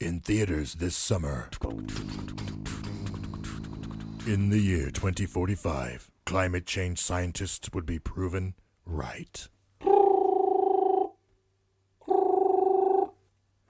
[0.00, 1.50] In theaters this summer.
[4.26, 8.54] In the year 2045, climate change scientists would be proven
[8.86, 9.46] right.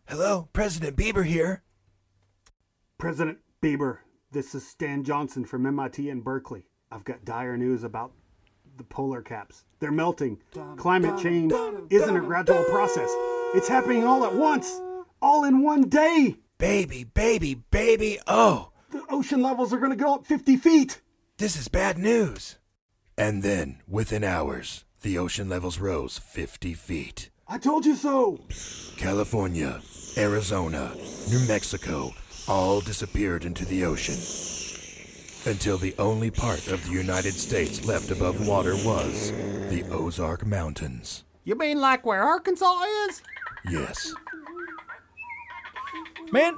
[0.07, 1.65] Hello, President Bieber here.
[2.97, 3.99] President Bieber,
[4.31, 6.67] this is Stan Johnson from MIT in Berkeley.
[6.93, 8.13] I've got dire news about
[8.77, 9.65] the polar caps.
[9.81, 10.39] They're melting.
[10.77, 11.53] Climate change
[11.91, 13.11] isn't a gradual process,
[13.53, 14.81] it's happening all at once,
[15.23, 16.37] all in one day.
[16.59, 18.19] Baby, baby, baby.
[18.27, 21.01] Oh, The ocean levels are going to go up 50 feet.
[21.39, 22.59] this is bad news.
[23.17, 27.31] And then, within hours, the ocean levels rose 50 feet.
[27.49, 28.41] I told you so.
[28.97, 29.81] California,
[30.17, 30.93] Arizona,
[31.31, 32.13] New Mexico
[32.49, 34.19] all disappeared into the ocean.
[35.51, 39.31] Until the only part of the United States left above water was
[39.71, 41.25] the Ozark Mountains.
[41.45, 43.23] You mean like where Arkansas is?
[43.71, 44.15] Yes,
[46.33, 46.57] Man,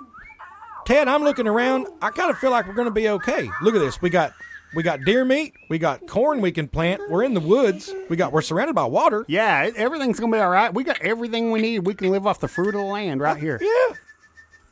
[0.84, 1.86] Ted, I'm looking around.
[2.00, 3.48] I kind of feel like we're going to be okay.
[3.62, 4.00] Look at this.
[4.02, 4.32] We got
[4.74, 5.54] we got deer meat.
[5.68, 7.00] We got corn we can plant.
[7.10, 7.92] We're in the woods.
[8.08, 9.24] We got we're surrounded by water.
[9.28, 10.72] Yeah, it- everything's going to be all right.
[10.72, 11.80] We got everything we need.
[11.86, 13.58] We can live off the fruit of the land right here.
[13.62, 13.96] Yeah.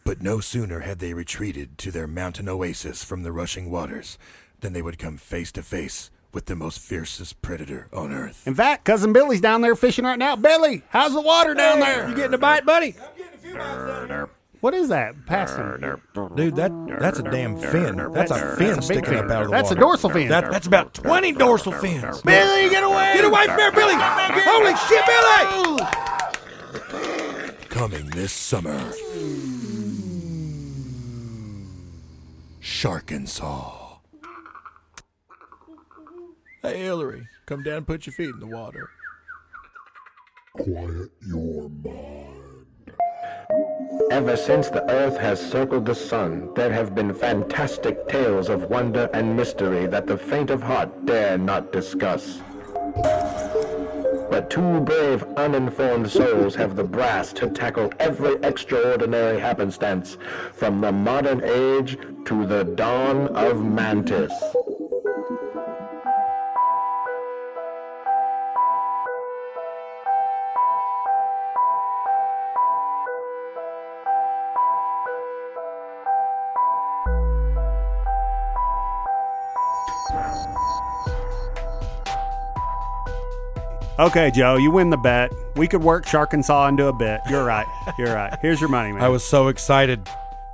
[0.04, 4.18] but no sooner had they retreated to their mountain oasis from the rushing waters
[4.60, 8.46] than they would come face to face with the most fiercest predator on earth.
[8.46, 10.36] In fact, cousin Billy's down there fishing right now.
[10.36, 12.08] Billy, how's the water down there?
[12.08, 12.94] You getting a bite, buddy?
[14.60, 15.14] What is that?
[15.26, 16.02] Pass him.
[16.34, 17.96] Dude, that that's a damn fin.
[18.12, 19.18] That's a fin That's a sticking fin.
[19.24, 20.28] up out of the That's a dorsal fin.
[20.28, 22.20] That, that's about 20 dorsal fins.
[22.22, 23.12] Billy, get away!
[23.14, 23.94] Get away from there, Billy!
[23.96, 25.86] Holy shit, Billy!
[27.70, 28.78] Coming this summer.
[32.60, 33.98] Sharkensaw.
[36.62, 38.90] Hey, Hillary, come down and put your feet in the water.
[40.52, 42.49] Quiet your mind.
[44.10, 49.08] Ever since the earth has circled the sun, there have been fantastic tales of wonder
[49.12, 52.40] and mystery that the faint of heart dare not discuss.
[54.30, 60.16] But two brave, uninformed souls have the brass to tackle every extraordinary happenstance,
[60.52, 64.32] from the modern age to the dawn of Mantis.
[84.00, 85.30] Okay, Joe, you win the bet.
[85.56, 87.20] We could work Shark and Saw into a bit.
[87.28, 87.66] You're right.
[87.98, 88.34] You're right.
[88.40, 89.02] Here's your money, man.
[89.02, 90.08] I was so excited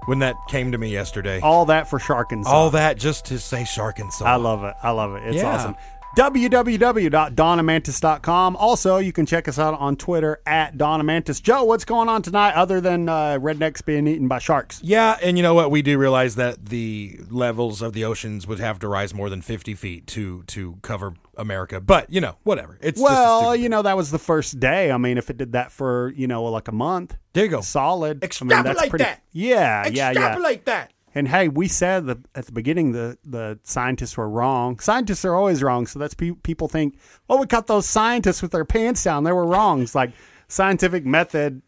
[0.06, 1.38] when that came to me yesterday.
[1.40, 2.50] all that for Shark and Saw.
[2.50, 4.24] All that just to say shark and saw.
[4.24, 4.74] I love it.
[4.82, 5.22] I love it.
[5.26, 5.54] It's Yeah.
[5.54, 5.76] awesome.
[6.16, 8.56] www.donamantis.com.
[8.56, 11.42] Also, you can check us out on Twitter at Donamantis.
[11.42, 14.80] Joe, what's going on tonight other than uh, rednecks being eaten by sharks?
[14.82, 15.70] Yeah, and you know what?
[15.70, 19.42] We do realize that the levels of the oceans would have to rise more than
[19.42, 21.80] 50 feet to to cover America.
[21.80, 22.78] But, you know, whatever.
[22.80, 24.90] It's Well, you know, that was the first day.
[24.90, 27.60] I mean, if it did that for, you know, like a month, There you go.
[27.60, 28.24] solid.
[28.24, 29.22] I mean, that's pretty, that.
[29.32, 30.10] Yeah, yeah, yeah.
[30.10, 30.92] Extrapolate that.
[31.16, 34.78] And hey, we said that at the beginning the the scientists were wrong.
[34.80, 36.98] Scientists are always wrong, so that's pe- people think,
[37.30, 39.24] oh, we caught those scientists with their pants down.
[39.24, 39.80] They were wrong.
[39.80, 40.12] It's like
[40.48, 41.62] scientific method.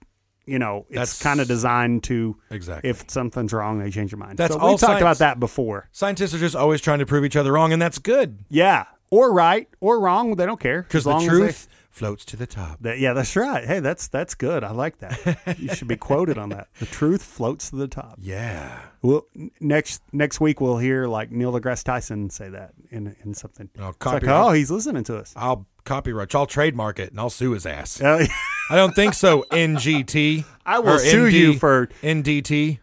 [0.44, 2.88] You know, it's kind of designed to Exactly.
[2.91, 4.37] if something's wrong, they change your mind.
[4.38, 5.88] That's so all we talked about that before.
[5.92, 9.32] Scientists are just always trying to prove each other wrong, and that's good Yeah, or
[9.32, 12.78] right or wrong, they don't care because the truth floats to the top.
[12.81, 13.64] that, yeah, that's right.
[13.64, 14.64] Hey, that's that's good.
[14.64, 15.59] I like that.
[15.59, 16.69] you should be quoted on that.
[16.78, 18.19] The truth floats to the top.
[18.20, 18.81] Yeah.
[19.03, 19.26] Well,
[19.60, 23.69] next next week we'll hear like Neil deGrasse Tyson say that in in something.
[23.78, 25.32] Oh, It's like, oh, he's listening to us.
[25.37, 26.34] I'll copyright.
[26.34, 28.00] I'll trademark it, and I'll sue his ass.
[28.00, 28.26] Uh,
[28.70, 29.44] I don't think so.
[29.50, 30.44] NGT.
[30.66, 32.78] I will sue ND, you for NDT.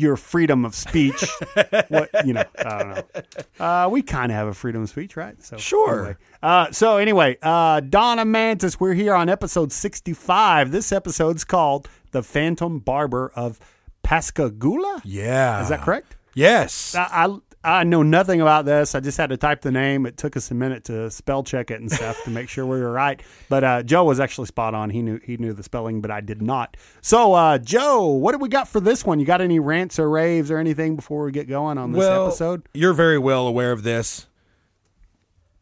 [0.00, 1.24] Your freedom of speech.
[1.88, 2.44] what you know?
[2.58, 3.64] I don't know.
[3.64, 5.40] Uh, we kind of have a freedom of speech, right?
[5.42, 5.98] So Sure.
[5.98, 6.16] Anyway.
[6.42, 10.72] Uh, so anyway, uh, Donna Mantis, we're here on episode sixty-five.
[10.72, 13.60] This episode's called "The Phantom Barber of
[14.02, 15.62] Pascagoula." Yeah.
[15.62, 16.16] Is that correct?
[16.34, 16.94] Yes.
[16.94, 18.94] I, I I know nothing about this.
[18.94, 20.06] I just had to type the name.
[20.06, 22.80] It took us a minute to spell check it and stuff to make sure we
[22.80, 23.22] were right.
[23.50, 24.88] But uh, Joe was actually spot on.
[24.88, 26.76] He knew he knew the spelling, but I did not.
[27.02, 29.20] So uh, Joe, what do we got for this one?
[29.20, 32.28] You got any rants or raves or anything before we get going on this well,
[32.28, 32.62] episode?
[32.72, 34.26] You're very well aware of this.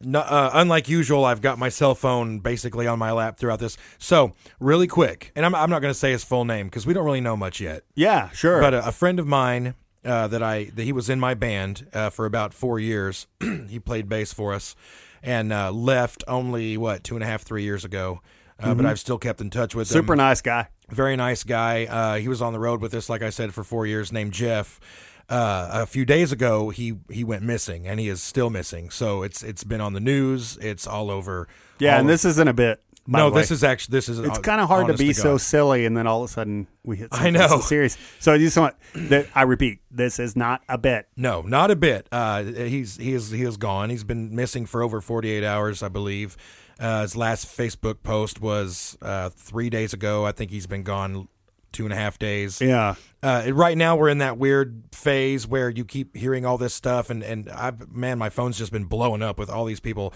[0.00, 3.77] No, uh, unlike usual, I've got my cell phone basically on my lap throughout this.
[3.99, 6.95] So, really quick, and I'm, I'm not going to say his full name because we
[6.95, 7.83] don't really know much yet.
[7.97, 8.61] Yeah, sure.
[8.61, 9.75] But a, a friend of mine
[10.05, 13.27] uh, that I that he was in my band uh, for about four years.
[13.69, 14.75] he played bass for us
[15.23, 18.21] and uh, left only what two and a half three years ago.
[18.61, 19.93] Uh, But I've still kept in touch with him.
[19.93, 20.69] Super nice guy.
[20.91, 21.85] Very nice guy.
[21.85, 24.12] Uh, he was on the road with us, like I said, for four years.
[24.12, 24.81] Named Jeff.
[25.29, 28.89] Uh, a few days ago, he he went missing, and he is still missing.
[28.89, 30.56] So it's it's been on the news.
[30.56, 31.47] It's all over.
[31.79, 32.83] Yeah, all and this isn't a bit.
[33.08, 34.19] No, this is actually this is.
[34.19, 36.96] It's kind of hard to be so silly, and then all of a sudden we
[36.99, 37.08] hit.
[37.12, 37.46] I know.
[37.49, 37.96] so serious.
[38.20, 39.26] So I just want that.
[39.34, 41.08] I repeat, this is not a bit.
[41.16, 42.06] No, not a bit.
[42.12, 43.90] Uh, he's he is he is gone.
[43.90, 46.37] He's been missing for over 48 hours, I believe.
[46.78, 50.25] Uh, his last Facebook post was uh, three days ago.
[50.25, 51.26] I think he's been gone
[51.72, 52.61] two and a half days.
[52.61, 56.75] Yeah, Uh, right now, we're in that weird phase where you keep hearing all this
[56.75, 60.14] stuff, and and I man, my phone's just been blowing up with all these people.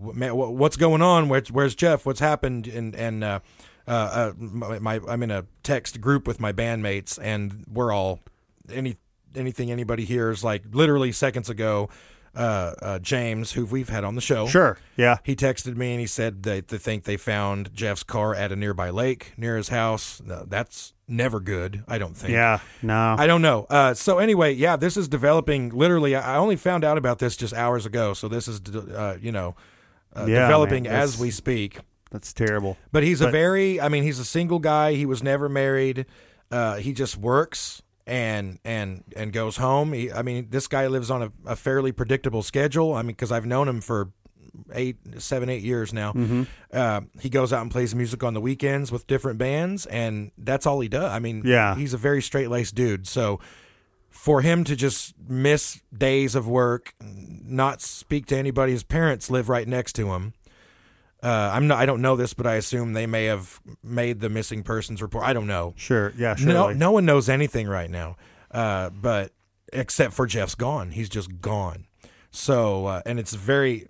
[0.00, 1.28] What's going on?
[1.28, 2.06] Where's, where's Jeff?
[2.06, 2.66] What's happened?
[2.66, 3.40] And and uh,
[3.86, 8.20] uh, uh, my, my I'm in a text group with my bandmates, and we're all
[8.72, 8.96] any
[9.36, 11.88] anything anybody hears like literally seconds ago.
[12.32, 14.78] Uh, uh, James, who we've had on the show, sure.
[14.96, 18.52] Yeah, he texted me and he said that they think they found Jeff's car at
[18.52, 20.22] a nearby lake near his house.
[20.24, 21.82] That's never good.
[21.88, 22.30] I don't think.
[22.32, 22.60] yeah.
[22.82, 23.66] No, I don't know.
[23.68, 25.70] Uh, so anyway, yeah, this is developing.
[25.70, 28.14] Literally, I I only found out about this just hours ago.
[28.14, 29.56] So this is, uh, you know,
[30.16, 31.78] uh, Yeah, developing man, as we speak.
[32.10, 32.76] that's terrible.
[32.92, 34.94] But he's a very, I mean, he's a single guy.
[34.94, 36.06] He was never married.
[36.50, 39.92] Uh, he just works and and and goes home.
[39.92, 42.94] He, I mean, this guy lives on a, a fairly predictable schedule.
[42.94, 44.10] I mean, because I've known him for
[44.74, 46.12] eight, seven, eight years now.
[46.12, 46.42] Mm-hmm.
[46.72, 50.66] Uh, he goes out and plays music on the weekends with different bands, and that's
[50.66, 51.04] all he does.
[51.04, 51.76] I mean, Yeah.
[51.76, 53.06] he's a very straight laced dude.
[53.06, 53.38] So
[54.10, 59.48] for him to just miss days of work, not speak to anybody, his parents live
[59.48, 60.34] right next to him.
[61.22, 61.78] Uh, I'm not.
[61.78, 65.24] I don't know this, but I assume they may have made the missing persons report.
[65.24, 65.74] I don't know.
[65.76, 66.12] Sure.
[66.16, 66.34] Yeah.
[66.34, 66.48] Sure.
[66.52, 68.16] No, no one knows anything right now,
[68.50, 69.32] uh, but
[69.72, 70.92] except for Jeff's gone.
[70.92, 71.86] He's just gone.
[72.30, 73.86] So, uh, and it's very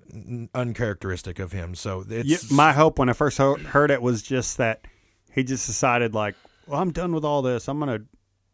[0.54, 1.74] uncharacteristic of him.
[1.74, 4.84] So Yeah, it's my hope when I first ho- heard it was just that
[5.32, 6.34] he just decided like,
[6.66, 7.68] well, I'm done with all this.
[7.68, 8.00] I'm gonna,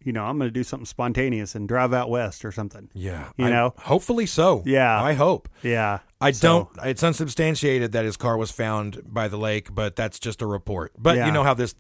[0.06, 2.88] you know, I'm gonna do something spontaneous and drive out west or something.
[2.94, 3.28] yeah.
[3.36, 3.74] you I- know?
[3.78, 4.62] hopefully so.
[4.64, 5.02] Yeah.
[5.02, 5.48] I hope.
[5.62, 5.98] Yeah.
[6.20, 6.86] I So- don't.
[6.86, 10.92] It's unsubstantiated that his car was found by the lake, but that's just a report.
[10.96, 11.26] But Yeah.
[11.26, 11.74] you know how this.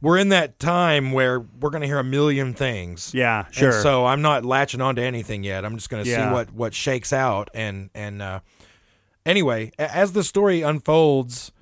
[0.00, 3.12] We're in that time where we're going to hear a million things.
[3.14, 3.44] Yeah.
[3.46, 3.72] And Sure.
[3.82, 5.64] so I'm not latching on to anything yet.
[5.66, 6.28] I'm just going to Yeah.
[6.28, 7.50] see what what shakes out.
[7.54, 8.40] And and uh,
[9.26, 11.52] anyway, as the story unfolds,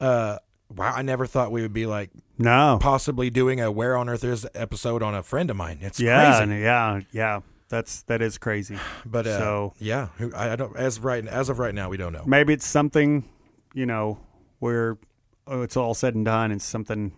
[0.00, 0.36] uh,
[0.74, 2.10] wow, I never thought we would be like
[2.40, 2.78] no.
[2.80, 5.78] possibly doing a Where on Earth Is episode on a friend of mine.
[5.80, 6.38] It's Yeah.
[6.44, 6.60] crazy.
[6.62, 7.00] yeah.
[7.12, 7.40] Yeah.
[7.68, 8.76] That's that is crazy.
[9.06, 12.12] But uh, so yeah, I, I don't as right as of right now we don't
[12.12, 12.24] know.
[12.26, 13.28] maybe it's something,
[13.74, 14.18] you know,
[14.58, 14.98] where
[15.46, 16.50] oh, it's all said and done.
[16.50, 17.12] It's something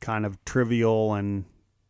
[0.00, 1.44] kind of trivial and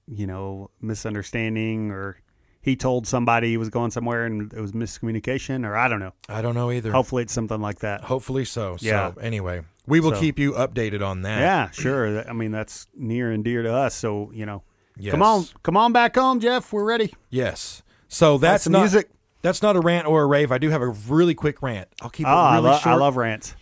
[0.06, 2.18] you know misunderstanding, or
[2.60, 6.12] he told somebody he was going somewhere and it was miscommunication, or I don't know.
[6.28, 6.92] I don't know either.
[6.92, 8.02] Hopefully, it's something like that.
[8.02, 8.76] Hopefully so.
[8.80, 9.12] Yeah.
[9.14, 11.40] So anyway, we will So- keep you updated on that.
[11.40, 12.28] Yeah, sure.
[12.28, 13.94] I mean, that's near and dear to us.
[13.94, 14.62] So you know,
[14.96, 15.10] Yes.
[15.12, 16.72] come on, come on back home, Jeff.
[16.72, 17.12] We're ready.
[17.30, 17.82] Yes.
[18.08, 19.08] So that's not music.
[19.42, 20.50] That's not a rant or a rave.
[20.52, 21.88] I do have a really quick rant.
[22.00, 22.86] I'll keep it ah, I, really lo- short.
[22.86, 23.54] I love rants.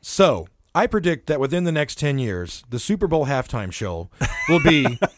[0.00, 4.10] So I predict that within the next ten years, the Super Bowl halftime show
[4.48, 4.98] will be.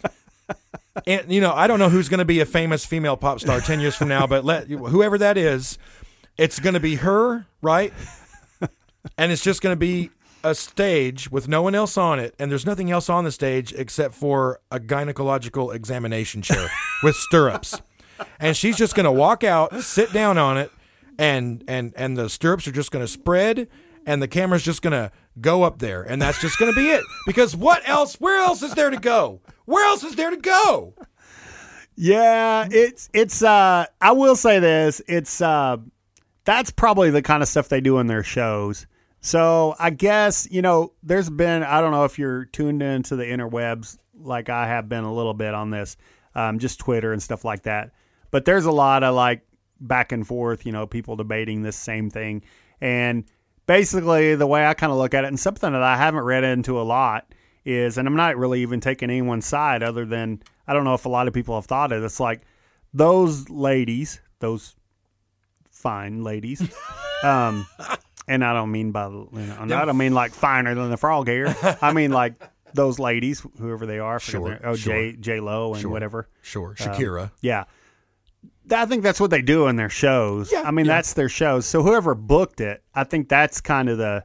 [1.06, 3.60] And you know, I don't know who's going to be a famous female pop star
[3.60, 5.76] ten years from now, but let whoever that is,
[6.38, 7.92] it's going to be her, right?
[9.18, 10.10] And it's just going to be
[10.48, 13.72] a stage with no one else on it, and there's nothing else on the stage
[13.72, 16.70] except for a gynecological examination chair
[17.02, 17.80] with stirrups.
[18.40, 20.70] And she's just going to walk out, sit down on it,
[21.18, 23.68] and and and the stirrups are just going to spread,
[24.06, 25.10] and the camera's just going to
[25.40, 27.02] go up there, and that's just going to be it.
[27.26, 28.14] Because what else?
[28.16, 29.40] Where else is there to go?
[29.66, 30.94] Where else is there to go?
[31.96, 33.42] Yeah, it's it's.
[33.42, 35.00] uh I will say this.
[35.08, 35.78] It's uh
[36.44, 38.86] that's probably the kind of stuff they do in their shows.
[39.26, 41.64] So I guess you know, there's been.
[41.64, 45.34] I don't know if you're tuned into the interwebs like I have been a little
[45.34, 45.96] bit on this,
[46.36, 47.90] um, just Twitter and stuff like that.
[48.30, 49.44] But there's a lot of like
[49.80, 50.64] back and forth.
[50.64, 52.44] You know, people debating this same thing,
[52.80, 53.24] and
[53.66, 56.44] basically the way I kind of look at it, and something that I haven't read
[56.44, 60.72] into a lot is, and I'm not really even taking anyone's side other than I
[60.72, 62.00] don't know if a lot of people have thought it.
[62.00, 62.42] It's like
[62.94, 64.76] those ladies, those
[65.68, 66.62] fine ladies,
[67.24, 67.66] um,
[68.28, 71.28] and I don't mean by you know, I don't mean like finer than the frog
[71.28, 71.54] here.
[71.82, 72.34] I mean like
[72.74, 74.92] those ladies, whoever they are, Sure, their- oh sure.
[75.12, 75.90] J J Lo and Sure.
[75.90, 76.28] whatever.
[76.42, 77.30] Sure, um, Shakira.
[77.40, 77.64] Yeah.
[78.70, 80.50] I think that's what they do in their shows.
[80.50, 80.94] Yeah, I mean, yeah.
[80.94, 81.66] that's their shows.
[81.66, 84.24] So whoever booked it, I think that's kind of the,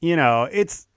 [0.00, 0.88] you know, it's,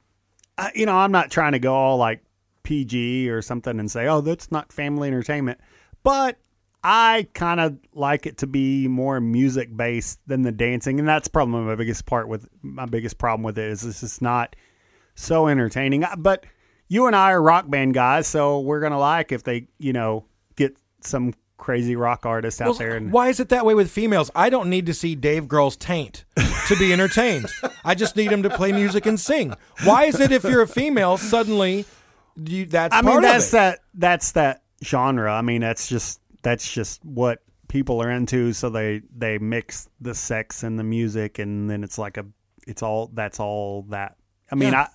[0.58, 2.24] I- you know, I'm not trying to go all like
[2.64, 5.60] PG or something and say, oh, that's not family entertainment.
[6.04, 6.40] But
[6.84, 11.00] I kind of like it to be more music based than the dancing.
[11.00, 14.22] And that's probably my biggest part with my biggest problem with it is this is
[14.22, 14.56] not
[15.16, 16.06] so entertaining.
[16.18, 16.46] But
[16.88, 20.26] you and I are rock band guys, so we're gonna like if they, you know,
[20.56, 22.98] get some crazy rock artist out Well, there.
[22.98, 24.32] And why is it that way with females?
[24.34, 26.26] I don't need to see Dave Grohl's taint
[26.68, 27.46] to be entertained.
[27.86, 29.54] I just need him to play music and sing.
[29.84, 31.86] Why is it if you're a female suddenly
[32.36, 35.32] you, that's I mean, that's that that's that genre.
[35.32, 38.54] I mean, that's just that's just what people are into.
[38.54, 42.26] So they they mix the sex and the music, and then it's like a
[42.68, 44.16] it's all that's all that.
[44.52, 44.82] I mean, Yeah.
[44.82, 44.88] I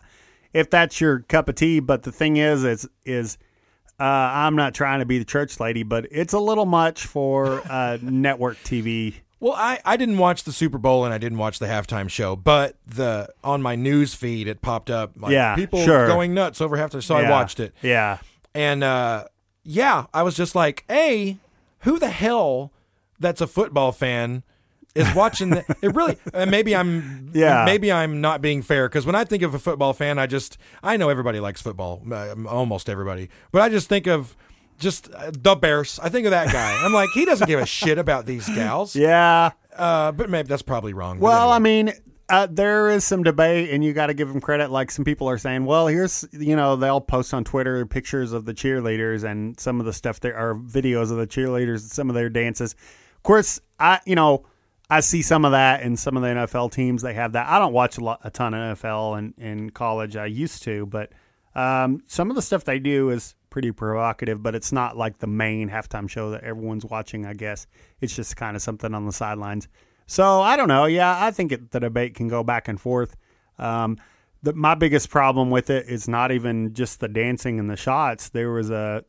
[0.53, 3.39] if that's your cup of tea, but the thing is, is is
[3.99, 7.63] uh, I'm not trying to be the church lady, but it's a little much for
[7.71, 9.15] uh, network TV.
[9.39, 12.37] Well, I, I didn't watch the Super Bowl and I didn't watch the halftime show,
[12.37, 16.07] but the on my news feed it popped up like Yeah, people sure.
[16.07, 17.03] going nuts over halftime.
[17.03, 17.75] So I watched it.
[17.83, 18.19] Yeah,
[18.55, 19.27] And uh,
[19.67, 21.39] yeah, I was just like, "Hey,
[21.81, 22.71] who the hell
[23.19, 24.43] that's a football fan
[24.95, 27.65] is watching the, it really uh, maybe I'm Yeah.
[27.67, 30.57] maybe I'm not being fair cuz when I think of a football fan, I just
[30.83, 33.29] I know everybody likes football, uh, almost everybody.
[33.53, 34.35] But I just think of
[34.79, 35.99] just uh, the Bears.
[36.03, 36.79] I think of that guy.
[36.85, 38.95] I'm like, he doesn't give a shit about these gals.
[38.97, 39.51] yeah.
[39.77, 41.19] Uh, but maybe that's probably wrong.
[41.21, 41.93] Well, I mean,
[42.29, 44.71] uh, there is some debate, and you got to give them credit.
[44.71, 48.45] Like some people are saying, well, here's you know they'll post on Twitter pictures of
[48.45, 52.09] the cheerleaders and some of the stuff there are videos of the cheerleaders and some
[52.09, 52.75] of their dances.
[53.17, 54.45] Of course, I you know
[54.91, 57.03] I see some of that in some of the NFL teams.
[57.03, 57.49] They have that.
[57.49, 60.17] I don't watch a, lot, a ton of NFL in, in college.
[60.17, 61.13] I used to, but
[61.55, 64.43] um, some of the stuff they do is pretty provocative.
[64.43, 67.27] But it's not like the main halftime show that everyone's watching.
[67.27, 67.67] I guess
[68.01, 69.67] it's just kind of something on the sidelines.
[70.07, 70.85] So I don't know.
[70.87, 73.17] Yeah, I think it, the debate can go back and forth.
[73.59, 73.99] Um,
[74.43, 78.29] the, my biggest problem with it is not even just the dancing and the shots.
[78.29, 79.05] There was a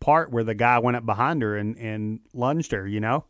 [0.00, 2.86] part where the guy went up behind her and, and lunged her.
[2.86, 3.24] You know,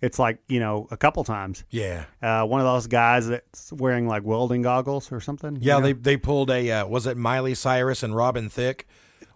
[0.00, 1.62] it's like you know a couple times.
[1.70, 2.04] yeah.
[2.20, 5.56] Uh, one of those guys that's wearing like welding goggles or something.
[5.56, 5.80] you Yeah, know?
[5.82, 8.86] they they pulled a uh, was it Miley Cyrus and Robin Thicke,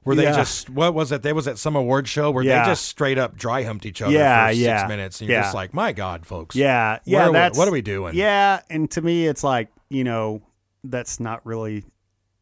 [0.05, 0.37] where they Yeah.
[0.37, 1.23] just what was it?
[1.23, 2.65] There was at some award show where Yeah.
[2.65, 5.41] they just straight up dry humped each other Yeah, for six yeah, minutes, and you're
[5.41, 7.19] just like, my God, folks, Yeah, yeah.
[7.19, 8.15] Where are we- that's what are we doing?
[8.15, 10.43] Yeah, and to me, it's like you know,
[10.85, 11.85] that's not really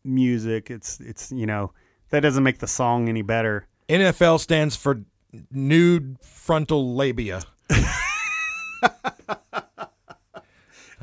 [0.04, 0.70] music.
[0.70, 1.72] It's it's you know,
[2.10, 3.66] that doesn't make the song any better.
[3.88, 5.02] NFL stands for
[5.50, 7.42] nude frontal labia.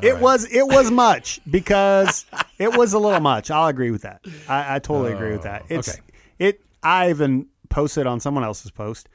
[0.01, 2.25] it was it was much because
[2.59, 3.49] it was a little much.
[3.51, 4.21] I'll agree with that.
[4.47, 5.63] I, I totally agree with that.
[5.63, 6.01] Oh, it's Oh, okay.
[6.39, 6.62] It.
[6.84, 9.10] I even posted on someone else's post.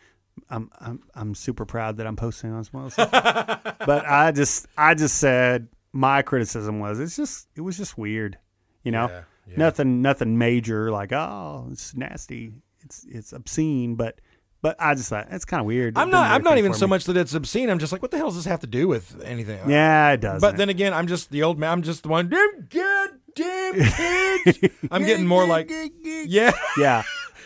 [0.48, 3.10] I'm I'm I'm super proud that I'm posting on someone else's.
[3.86, 8.38] but I just I just said my criticism was it's just it was just weird,
[8.82, 9.08] you know.
[9.08, 9.56] Yeah, yeah.
[9.56, 14.20] Nothing nothing major like oh it's nasty it's it's obscene but
[14.62, 15.98] but I just thought it's kind of weird.
[15.98, 16.90] I'm didn't I'm not even so me.
[16.90, 17.68] much that it's obscene.
[17.68, 19.68] I'm just like, what the hell does this have to do with anything?
[19.68, 20.40] Yeah, it does.
[20.40, 21.72] But then again, I'm just the old man.
[21.72, 22.28] I'm just the one.
[22.28, 23.74] Damn goddamn
[24.54, 24.74] kids.
[24.88, 25.68] I'm getting more like,
[26.02, 26.52] yeah.
[26.78, 27.02] yeah.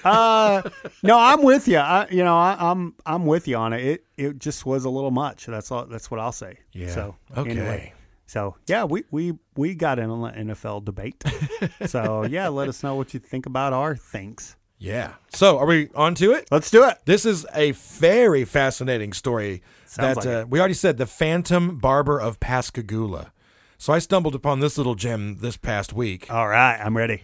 [0.07, 0.63] Uh,
[1.03, 1.79] no, I'm with you.
[1.79, 3.85] I, you know, I, I'm I'm with you on it.
[3.85, 5.47] It it just was a little much.
[5.47, 5.87] That's all.
[5.87, 6.59] That's what I'll say.
[6.73, 6.95] Yeah.
[6.95, 7.51] So Okay.
[7.51, 7.93] Anyway,
[8.27, 11.23] so yeah, we we we got in on the NFL debate.
[11.87, 14.57] so yeah, let us know what you think about our things.
[14.79, 15.15] Yeah.
[15.33, 16.49] So, are we on to it?
[16.51, 16.99] Let's do it.
[17.07, 21.79] This is a very fascinating story Sounds that like uh, we already said the Phantom
[21.79, 23.33] Barber of Pascagoula.
[23.79, 26.31] So I stumbled upon this little gem this past week.
[26.31, 27.23] All right, I'm ready.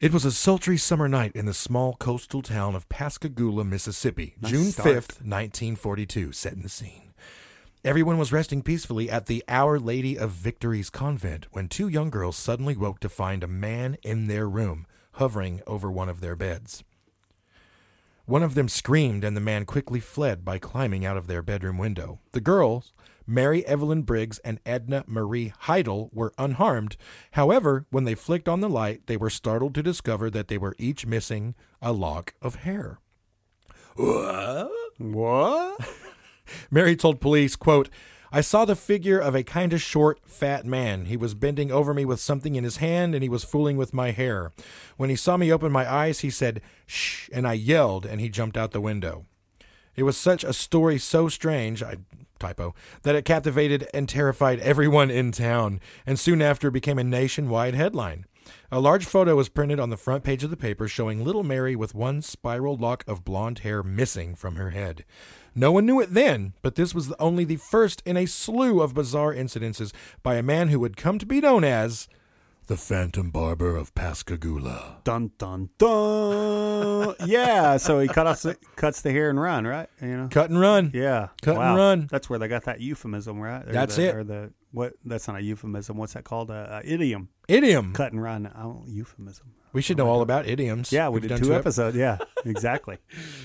[0.00, 4.50] It was a sultry summer night in the small coastal town of Pascagoula, Mississippi, Nice
[4.50, 4.88] June start.
[4.88, 7.14] 5th, 1942, setting the scene.
[7.84, 12.36] Everyone was resting peacefully at the Our Lady of Victory's convent when two young girls
[12.36, 16.82] suddenly woke to find a man in their room, hovering over one of their beds.
[18.26, 21.78] One of them screamed, and the man quickly fled by climbing out of their bedroom
[21.78, 22.18] window.
[22.32, 22.92] The girls,
[23.26, 26.96] Mary Evelyn Briggs and Edna Marie Heidel, were unharmed.
[27.32, 30.76] However, when they flicked on the light, they were startled to discover that they were
[30.78, 32.98] each missing a lock of hair.
[33.96, 34.70] What?
[34.98, 35.80] What?
[36.70, 37.88] Mary told police, quote,
[38.32, 41.04] I saw the figure of a kind of short, fat man.
[41.04, 43.94] He was bending over me with something in his hand and he was fooling with
[43.94, 44.50] my hair.
[44.96, 48.28] When he saw me open my eyes, he said, Shh, and I yelled and he
[48.28, 49.26] jumped out the window.
[49.94, 51.98] It was such a story so strange, I
[52.44, 57.74] typo, that it captivated and terrified everyone in town, and soon after became a nationwide
[57.74, 58.26] headline.
[58.70, 61.74] A large photo was printed on the front page of the paper showing little Mary
[61.74, 65.04] with one spiral lock of blonde hair missing from her head.
[65.54, 68.92] No one knew it then, but this was only the first in a slew of
[68.92, 72.08] bizarre incidences by a man who would come to be known as
[72.66, 75.02] The Phantom Barber of Pascagoula.
[75.04, 77.14] Dun dun dun.
[77.26, 77.76] yeah.
[77.76, 79.88] So he cut us cuts the hair and run, right?
[80.00, 80.28] You know.
[80.30, 80.90] Cut and Run.
[80.94, 81.28] Yeah.
[81.42, 82.08] Cut and run.
[82.10, 83.68] That's where they got that euphemism, right?
[83.68, 84.14] Or That's the, it.
[84.16, 84.94] Or the what?
[85.04, 85.98] That's not a euphemism.
[85.98, 86.48] What's that called?
[86.50, 87.28] A, a idiom.
[87.48, 87.92] Idiom.
[87.92, 88.50] cut and run.
[88.56, 89.52] Oh, euphemism.
[89.74, 90.90] We should oh know all about idioms.
[90.90, 91.96] Yeah, we We've did two ep- episodes.
[91.98, 92.16] Yeah,
[92.46, 92.96] exactly.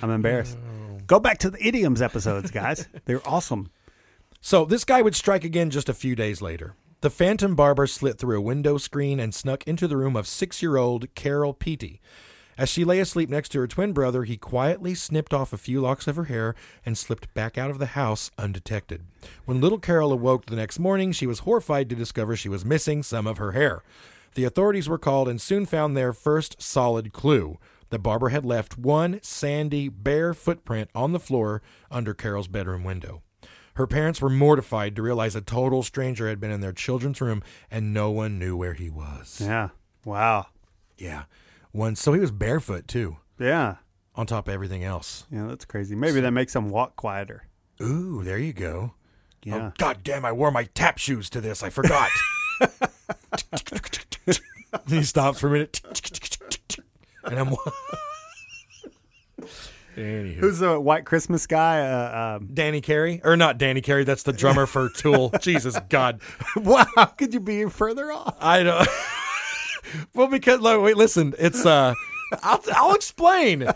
[0.01, 0.57] I'm embarrassed.
[0.63, 0.97] Oh.
[1.07, 2.87] Go back to the idioms episodes, guys.
[3.03, 3.69] They're awesome.
[4.39, 6.75] So this guy would strike again just a few days later.
[7.01, 10.61] The phantom barber slit through a window screen and snuck into the room of six
[10.61, 12.01] year old Carol Peattie.
[12.57, 15.79] As she lay asleep next to her twin brother, he quietly snipped off a few
[15.79, 19.05] locks of her hair and slipped back out of the house undetected.
[19.45, 23.01] When little Carol awoke the next morning, she was horrified to discover she was missing
[23.01, 23.81] some of her hair.
[24.35, 27.59] The authorities were called and soon found their first solid clue.
[27.91, 33.21] The barber had left one sandy, bare footprint on the floor under Carol's bedroom window.
[33.79, 37.41] Her parents were mortified to realize a total stranger had been in their children's room
[37.71, 39.39] and no one knew where he was.
[39.41, 39.69] Yeah.
[40.03, 40.47] Wow.
[40.97, 41.23] Yeah.
[41.71, 43.75] One so he was barefoot too, Yeah.
[44.15, 45.25] on top of everything else.
[45.31, 45.95] Yeah, that's crazy.
[45.95, 47.45] Maybe that makes him walk quieter.
[47.81, 48.91] Ooh, there you go.
[48.91, 48.95] Oh,
[49.45, 49.67] yeah.
[49.67, 51.63] Oh god damn, I wore my tap shoes to this.
[51.63, 52.09] I forgot.
[54.89, 55.79] he stops for a minute.
[57.23, 57.55] and I'm
[59.97, 60.35] Anywho.
[60.35, 61.81] Who's the white Christmas guy?
[61.81, 63.21] Uh, um, Danny Carey?
[63.23, 65.31] Or not Danny Carey, that's the drummer for Tool.
[65.41, 66.21] Jesus God.
[66.55, 66.85] wow.
[66.95, 68.37] How could you be further off?
[68.39, 68.87] I don't.
[70.13, 71.93] well, because like, wait, listen, it's uh,
[72.43, 73.67] I'll I'll explain.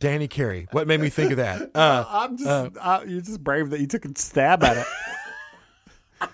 [0.00, 0.66] Danny Carey.
[0.72, 1.70] What made me think of that?
[1.74, 2.48] Uh, I'm just
[2.80, 6.28] uh, you're just brave that you took a stab at it.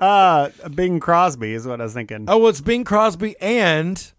[0.00, 2.24] uh, Bing Crosby is what I was thinking.
[2.28, 4.12] oh, well, it's Bing Crosby and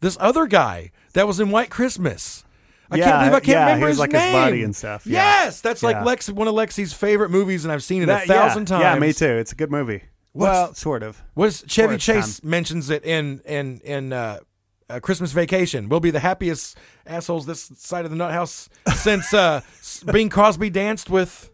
[0.00, 2.44] this other guy that was in White Christmas.
[2.90, 4.32] I can't Yeah, believe I can't yeah, remember his like his name.
[4.32, 5.42] buddy and stuff, yeah.
[5.44, 6.04] Yes, that's like.
[6.04, 8.82] Lex, one of Lexi's favorite movies, and I've seen it That- a thousand times.
[8.82, 9.26] Yeah, me too.
[9.26, 10.04] It's a good movie.
[10.32, 11.22] well, sort of.
[11.34, 14.38] Was Chevy its Chase mentions it in in in uh,
[14.88, 15.88] uh, Christmas Vacation?
[15.88, 19.60] We'll be the happiest assholes this side of the nut house since uh,
[20.10, 21.50] Bing Crosby danced with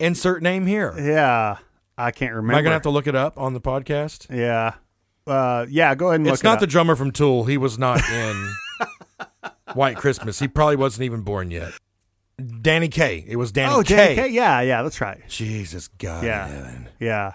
[0.00, 0.94] insert name here.
[0.98, 1.58] Yeah,
[1.96, 2.54] I can't remember.
[2.54, 4.26] Am I gonna have to look it up on the podcast?
[4.34, 4.74] Yeah,
[5.26, 5.94] uh, yeah.
[5.94, 7.44] Go ahead and It's not it the drummer from Tool.
[7.44, 8.52] He was not in
[9.74, 10.38] White Christmas.
[10.38, 11.72] He probably wasn't even born yet.
[12.60, 13.24] Danny Kaye.
[13.26, 13.96] It was Danny Oh, Kaye.
[13.96, 14.28] Danny Kaye.
[14.28, 14.82] Yeah, yeah.
[14.82, 15.20] That's right.
[15.28, 16.24] Jesus God.
[16.24, 16.46] Yeah.
[16.46, 16.88] heaven.
[17.00, 17.32] Yeah,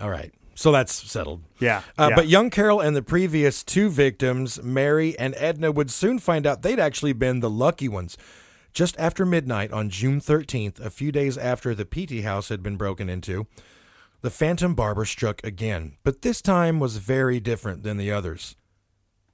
[0.00, 0.32] All right.
[0.54, 1.42] So that's settled.
[1.60, 1.82] yeah.
[1.98, 2.16] Uh, yeah.
[2.16, 6.62] But young Carol and the previous two victims, Mary and Edna, would soon find out
[6.62, 8.16] they'd actually been the lucky ones.
[8.72, 12.76] Just after midnight on June 13th, a few days after the Peattie house had been
[12.76, 13.46] broken into,
[14.22, 18.56] the Phantom Barber struck again, but this time was very different than the others.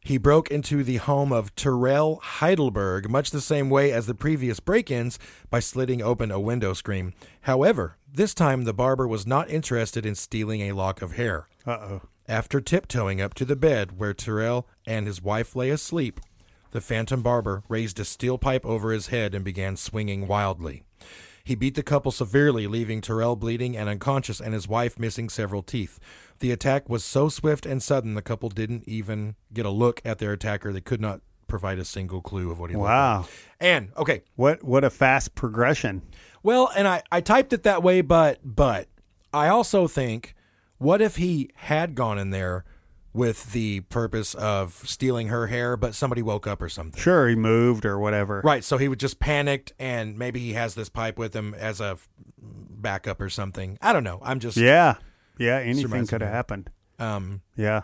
[0.05, 4.59] He broke into the home of Terrell Heidelberg much the same way as the previous
[4.59, 5.17] break ins
[5.49, 7.15] by slitting open a window screen.
[7.43, 11.47] However, this time the barber was not interested in stealing a lock of hair.
[11.67, 12.03] uh oh.
[12.29, 16.21] After tiptoeing up to the bed where Terrell and his wife lay asleep,
[16.73, 20.83] the phantom barber raised a steel pipe over his head and began swinging wildly.
[21.45, 25.63] He beat the couple severely, leaving Terrell bleeding and unconscious and his wife missing several
[25.63, 25.99] teeth.
[26.39, 30.19] The attack was so swift and sudden the couple didn't even get a look at
[30.19, 30.73] their attacker.
[30.73, 33.19] They could not provide a single clue of what he looked Wow.
[33.23, 33.31] like.
[33.61, 36.03] And okay, What what a fast progression.
[36.43, 38.89] well, and I, I typed it that way, but but
[39.35, 40.35] I also think,
[40.79, 42.65] what if he had gone in there
[43.15, 47.01] with the purpose of stealing her hair, but somebody woke up or something?
[47.01, 48.41] Sure, he moved or whatever.
[48.45, 51.81] Right, so he was just panicked, and maybe he has this pipe with him as
[51.81, 51.99] a
[52.41, 53.79] backup or something.
[53.83, 54.21] I don't know.
[54.23, 54.95] I'm just Yeah.
[55.39, 55.59] Yeah.
[55.59, 56.71] Anything could have happened.
[56.99, 57.83] um, Yeah.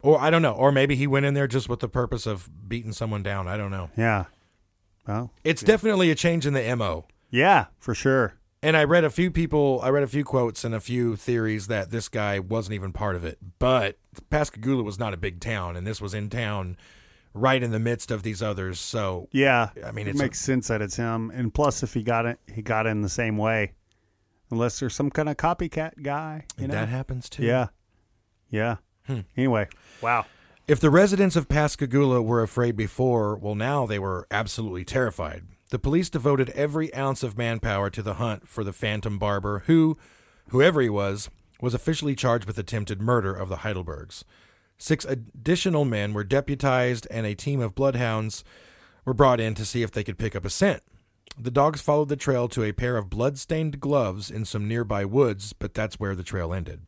[0.00, 2.48] or I don't know, or maybe he went in there just with the purpose of
[2.68, 3.46] beating someone down.
[3.48, 3.90] I don't know.
[3.96, 4.24] Yeah.
[5.06, 5.32] Well.
[5.44, 7.04] It's definitely a change in the mo.
[7.30, 8.34] Yeah, for sure.
[8.64, 11.66] And I read a few people, I read a few quotes and a few theories
[11.66, 13.36] that this guy wasn't even part of it.
[13.58, 13.98] But
[14.30, 16.78] Pascagoula was not a big town, and this was in town,
[17.34, 18.80] right in the midst of these others.
[18.80, 19.68] So Yeah.
[19.84, 21.30] I mean, it it's a- makes sense that it's him.
[21.30, 23.72] And plus, if he got it, he got in the same way.
[24.50, 26.72] Unless there's some kind of copycat guy, you know.
[26.74, 27.42] that happens too.
[27.44, 27.66] yeah.
[28.48, 28.76] Yeah.
[29.06, 29.20] Hmm.
[29.36, 29.68] Anyway.
[30.00, 30.24] Wow.
[30.66, 35.42] If the residents of Pascagoula were afraid before, well, now they were absolutely terrified.
[35.74, 39.98] The police devoted every ounce of manpower to the hunt for the Phantom Barber, who,
[40.50, 41.28] whoever he was,
[41.60, 44.22] was officially charged with attempted murder of the Heidelbergs.
[44.78, 48.44] Six additional men were deputized, and a team of bloodhounds
[49.04, 50.84] were brought in to see if they could pick up a scent.
[51.36, 55.52] The dogs followed the trail to a pair of blood-stained gloves in some nearby woods,
[55.52, 56.82] but that's where the trail ended.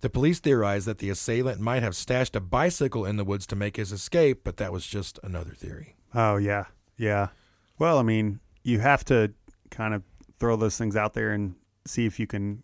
[0.00, 3.54] The police theorized that the assailant might have stashed a bicycle in the woods to
[3.54, 5.94] make his escape, but that was just another theory.
[6.12, 6.64] Oh yeah,
[6.96, 7.28] yeah.
[7.78, 9.32] Well, I mean, you have to
[9.70, 10.02] kind of
[10.38, 11.54] throw those things out there and
[11.86, 12.62] see if you can,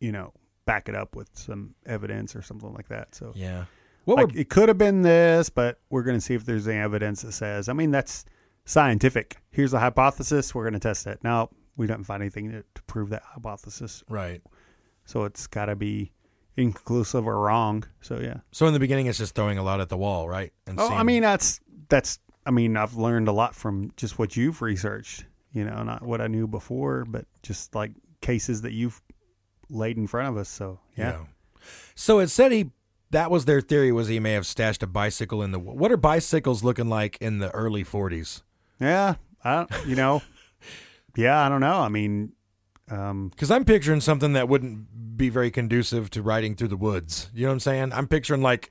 [0.00, 0.32] you know,
[0.64, 3.14] back it up with some evidence or something like that.
[3.14, 3.64] So, Yeah.
[4.04, 6.66] What like, were, it could have been this, but we're going to see if there's
[6.66, 7.68] any evidence that says.
[7.68, 8.24] I mean, that's
[8.64, 9.36] scientific.
[9.52, 10.54] Here's a hypothesis.
[10.54, 11.20] We're going to test it.
[11.22, 14.02] Now we don't find anything to, to prove that hypothesis.
[14.08, 14.42] right.
[15.04, 16.12] So it's got to be
[16.56, 17.84] inconclusive or wrong.
[18.00, 18.38] So yeah.
[18.52, 20.52] So in the beginning, it's just throwing a lot at the wall, right?
[20.66, 22.18] And Oh, I mean that's that's.
[22.44, 25.24] I mean I've learned a lot from just what you've researched.
[25.52, 29.02] You know, not what I knew before, but just like cases that you've
[29.68, 30.48] laid in front of us.
[30.48, 31.18] So yeah.
[31.94, 32.70] So it said he
[33.10, 35.58] that was their theory was he may have stashed a bicycle in the.
[35.58, 38.42] What are bicycles looking like in the early 40s?
[38.80, 40.22] Yeah, I you know,
[41.16, 41.80] yeah, I don't know.
[41.80, 42.32] I mean,
[42.90, 47.30] um, Because I'm picturing something that wouldn't be very conducive to riding through the woods.
[47.34, 47.92] You know what I'm saying?
[47.92, 48.70] I'm picturing like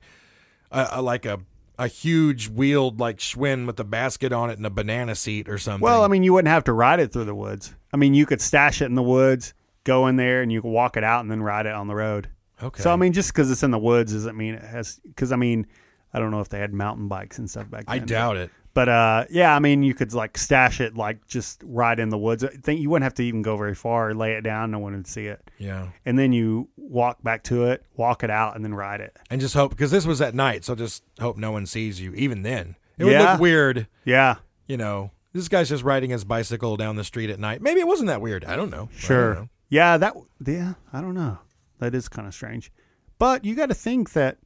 [0.70, 1.40] a, a like a
[1.82, 5.58] a huge wheeled like Schwinn with a basket on it and a banana seat or
[5.58, 5.82] something.
[5.82, 7.74] well, I mean, you wouldn't have to ride it through the woods.
[7.92, 10.70] I mean, you could stash it in the woods, go in there, and you could
[10.70, 12.28] walk it out and then ride it on the road.
[12.62, 12.80] okay.
[12.80, 15.00] So I mean, just because it's in the woods doesn't mean it has.
[15.04, 15.66] Because I mean,
[16.14, 17.94] I don't know if they had mountain bikes and stuff back then.
[17.94, 18.52] I doubt it.
[18.74, 22.16] But uh, yeah, I mean, you could like stash it like just right in the
[22.16, 22.42] woods.
[22.42, 24.14] I think you wouldn't have to even go very far.
[24.14, 25.88] Lay it down, no one would see it, Yeah.
[26.06, 29.14] and then you walk back to it, walk it out, and then ride it.
[29.30, 32.14] And just hope because this was at night, so just hope no one sees you.
[32.14, 33.32] Even then, it would Yeah.
[33.32, 33.88] look weird.
[34.04, 37.60] Yeah, You know, this guy's just riding his bicycle down the street at night.
[37.60, 38.42] Maybe it wasn't that weird.
[38.46, 38.84] I don't know.
[38.84, 39.34] I don't Sure.
[39.34, 39.48] know.
[39.68, 40.14] Yeah, that
[40.46, 41.38] yeah, I don't know.
[41.78, 42.72] That is kind of strange.
[43.18, 44.38] But you got to think that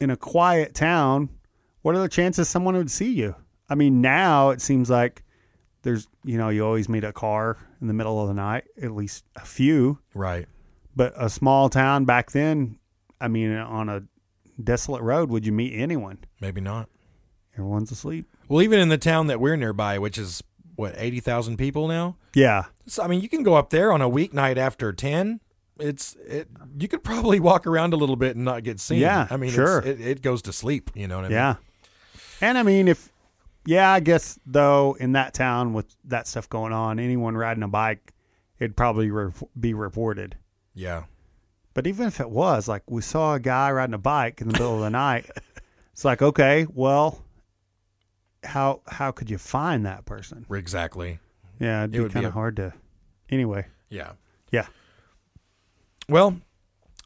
[0.00, 1.28] in a quiet town,
[1.86, 3.36] what are the chances someone would see you?
[3.68, 5.22] I mean, now it seems like
[5.82, 8.90] there's, you know, you always meet a car in the middle of the night, at
[8.90, 10.00] least a few.
[10.12, 10.48] Right.
[10.96, 12.80] But a small town back then,
[13.20, 14.02] I mean, on a
[14.60, 16.18] desolate road, would you meet anyone?
[16.40, 16.88] Maybe not.
[17.54, 18.26] Everyone's asleep.
[18.48, 20.42] Well, even in the town that we're nearby, which is
[20.74, 22.16] what eighty thousand people now.
[22.34, 22.64] Yeah.
[22.86, 25.38] So, I mean, you can go up there on a weeknight after ten.
[25.78, 26.48] It's it.
[26.80, 28.98] You could probably walk around a little bit and not get seen.
[28.98, 29.82] Yeah, I mean, sure.
[29.82, 30.90] it, it goes to sleep.
[30.96, 31.36] You know what I mean?
[31.36, 31.54] Yeah.
[32.40, 33.10] And I mean, if,
[33.64, 37.68] yeah, I guess though, in that town with that stuff going on, anyone riding a
[37.68, 38.12] bike,
[38.58, 40.36] it'd probably re- be reported.
[40.74, 41.04] Yeah.
[41.74, 44.52] But even if it was, like, we saw a guy riding a bike in the
[44.54, 45.30] middle of the night,
[45.92, 47.22] it's like, okay, well,
[48.44, 50.46] how how could you find that person?
[50.50, 51.18] Exactly.
[51.58, 52.72] Yeah, it'd It be would be kind of a- hard to.
[53.30, 54.12] Anyway, Yeah.
[54.52, 54.66] yeah.
[56.08, 56.38] Well,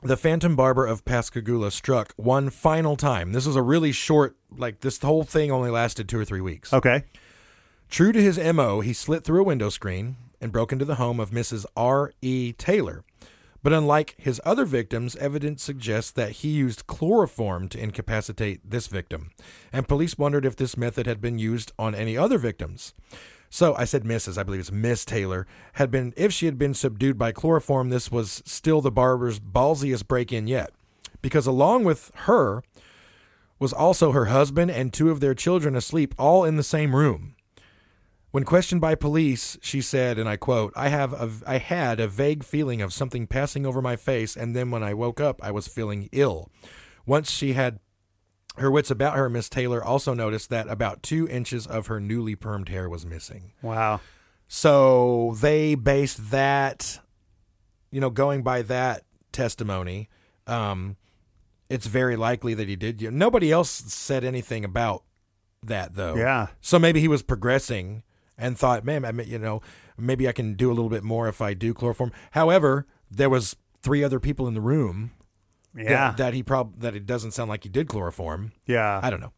[0.02, 3.32] the Phantom Barber of Pascagoula struck one final time.
[3.32, 6.72] This was a really short, like this whole thing only lasted two or three weeks.
[6.72, 7.04] Okay.
[7.88, 11.20] True to his MO, he slit through a window screen and broke into the home
[11.20, 11.66] of Mrs.
[11.76, 12.12] R.
[12.22, 12.52] E.
[12.52, 13.04] Taylor.
[13.62, 19.32] But unlike his other victims, evidence suggests that he used chloroform to incapacitate this victim,
[19.70, 22.94] and police wondered if this method had been used on any other victims.
[23.50, 24.38] So I said Mrs.
[24.38, 28.10] I believe it's Miss Taylor had been if she had been subdued by chloroform, this
[28.10, 30.70] was still the barber's ballsiest break-in yet,
[31.20, 32.62] because along with her
[33.58, 37.34] was also her husband and two of their children asleep, all in the same room.
[38.30, 42.06] When questioned by police, she said, and I quote, "I have a, I had a
[42.06, 45.50] vague feeling of something passing over my face, and then when I woke up, I
[45.50, 46.48] was feeling ill."
[47.04, 47.80] Once she had
[48.56, 52.36] her wits about her, Miss Taylor also noticed that about two inches of her newly
[52.36, 53.52] permed hair was missing.
[53.62, 54.00] Wow.
[54.48, 56.98] So they based that,
[57.90, 60.08] you know, going by that testimony,
[60.46, 60.96] um,
[61.68, 63.00] it's very likely that he did.
[63.12, 65.04] Nobody else said anything about
[65.62, 66.16] that though.
[66.16, 66.48] Yeah.
[66.60, 68.02] So maybe he was progressing
[68.36, 69.62] and thought, man, I mean, you know,
[69.96, 72.10] maybe I can do a little bit more if I do chloroform.
[72.32, 75.12] However, there was three other people in the room.
[75.74, 76.14] That- Yeah.
[76.16, 78.52] That, he prob that it doesn't sound like he did chloroform.
[78.66, 79.00] yeah.
[79.02, 79.32] I don't know.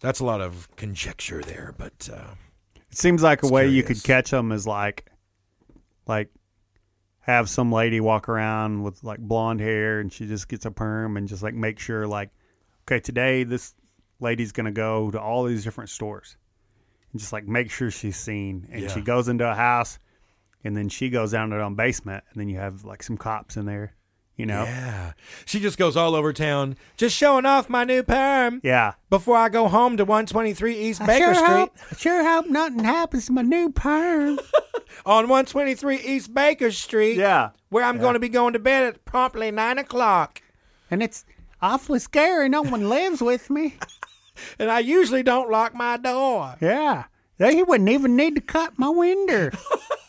[0.00, 2.34] That's a lot of conjecture there, but uh,
[2.90, 5.06] It seems like a way you could catch them is like,
[6.06, 6.28] like,
[7.20, 11.16] have some lady walk around with like blonde hair and she just gets a perm
[11.16, 12.30] and just like make sure like,
[12.84, 13.74] okay, today this
[14.18, 16.36] lady's gonna go to all these different stores
[17.12, 18.66] and just like make sure she's seen.
[18.72, 20.00] And she goes into a house
[20.64, 23.56] and then she goes down to the basement and then you have like some cops
[23.56, 23.94] in there,
[24.36, 24.64] you know?
[24.64, 25.12] yeah,
[25.44, 28.94] she just goes all over town, just showing off my new perm Yeah.
[29.10, 31.70] before I go home to 123 East Baker Street.
[31.90, 34.38] I sure hope nothing happens to my new perm.
[35.06, 37.50] On 123 East Baker Street, yeah.
[37.70, 40.42] where I'm going to be going to bed at promptly nine o'clock.
[40.90, 41.24] And it's
[41.62, 42.48] awfully scary.
[42.48, 43.76] No one lives with me.
[44.58, 46.56] And I usually don't lock my door.
[46.58, 47.04] Yeah.
[47.38, 49.50] He wouldn't even need to cut my window.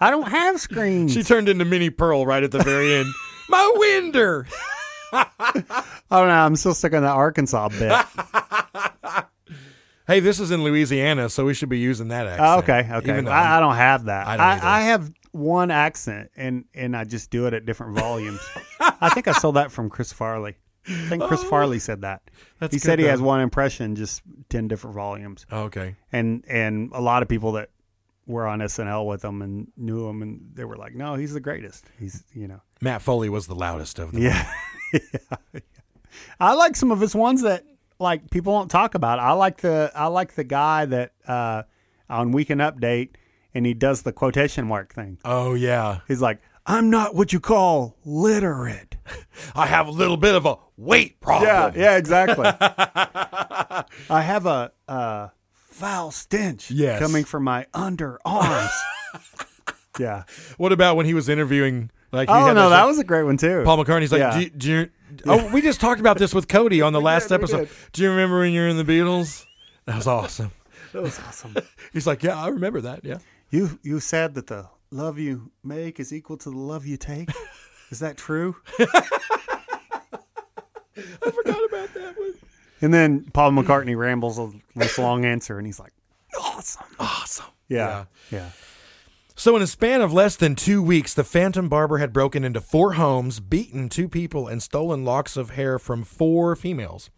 [0.00, 1.12] I don't have screens.
[1.12, 3.12] She turned into Minnie Pearl right at the very end.
[3.48, 4.46] my winder.
[5.12, 5.52] Oh, I
[6.10, 6.34] don't know.
[6.34, 7.92] I'm still stuck on that Arkansas bit.
[10.06, 12.48] Hey, this is in Louisiana, so we should be using that accent.
[12.48, 12.88] Oh, okay.
[12.98, 13.10] Okay.
[13.10, 14.28] Even I, I don't have that.
[14.28, 14.78] I I.
[14.78, 18.40] I, have one accent, and and I just do it at different volumes.
[18.80, 20.54] I think I stole that from Chris Farley.
[20.86, 21.48] I think Chris oh.
[21.48, 22.22] Farley said that.
[22.62, 22.68] Oh.
[22.70, 23.10] He said he though.
[23.10, 25.44] has one impression, just ten different volumes.
[25.50, 25.96] Oh, okay.
[26.12, 27.70] and and a lot of people that
[28.26, 31.40] were on SNL with him and knew him, and they were like, "No, he's the
[31.40, 34.22] greatest." He's you know, Matt Foley was the loudest of them.
[34.22, 34.52] yeah.
[34.92, 35.60] yeah.
[36.40, 37.64] I like some of his ones that
[37.98, 39.18] like people won't talk about.
[39.18, 41.62] I like the I like the guy that uh,
[42.08, 43.10] on Weekend Update
[43.56, 45.18] and he does the quotation mark thing.
[45.24, 46.00] Oh yeah.
[46.08, 48.96] He's like, "I'm not what you call literate."
[49.54, 51.48] I have a little bit of a weight problem.
[51.48, 52.44] Yeah, yeah, exactly.
[52.50, 55.28] I have a, uh
[55.76, 56.98] foul stench Yes.
[56.98, 58.70] coming from my underarms.
[59.98, 60.24] yeah.
[60.56, 61.90] What about when he was interviewing?
[62.12, 63.62] Like, he Oh no, that was a great one too.
[63.64, 64.32] Paul McCartney's like, Yeah.
[64.38, 64.88] do, you- do you,
[65.26, 67.68] oh, we just talked about this with Cody on the last did, episode.
[67.92, 69.44] Do you remember when you were in the Beatles?
[69.84, 70.52] That was awesome.
[70.92, 71.54] that was awesome.
[71.92, 73.04] He's like, yeah, I remember that.
[73.04, 73.18] Yeah.
[73.50, 77.28] You you said that the love you make is equal to the love you take.
[77.90, 78.56] Is that true?
[78.78, 78.86] I
[81.30, 82.34] forgot about that one.
[82.80, 85.92] And then Paul McCartney rambles a this long answer, and he's like,
[86.38, 87.46] "Awesome, Awesome.
[87.68, 88.50] yeah, yeah."
[89.34, 92.60] So, in a span of less than two weeks, the Phantom Barber had broken into
[92.60, 97.10] four homes, beaten two people, and stolen locks of hair from four females.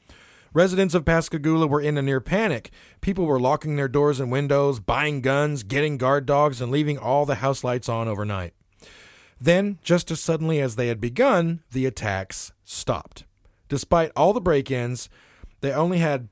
[0.53, 2.71] Residents of Pascagoula were in a near panic.
[3.01, 7.25] People were locking their doors and windows, buying guns, getting guard dogs, and leaving all
[7.27, 8.55] the house lights on overnight.
[9.41, 13.25] Then, just as suddenly as they had begun, the attacks stopped.
[13.69, 15.09] Despite all the break ins,
[15.61, 16.29] they only had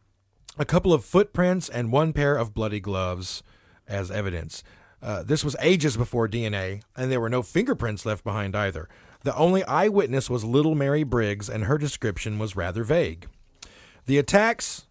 [0.58, 3.42] a couple of footprints and one pair of bloody gloves
[3.86, 4.62] as evidence.
[5.02, 8.88] Uh, this was ages before DNA, and there were no fingerprints left behind either.
[9.22, 13.26] The only eyewitness was little Mary Briggs, and her description was rather vague.
[14.06, 14.86] The attacks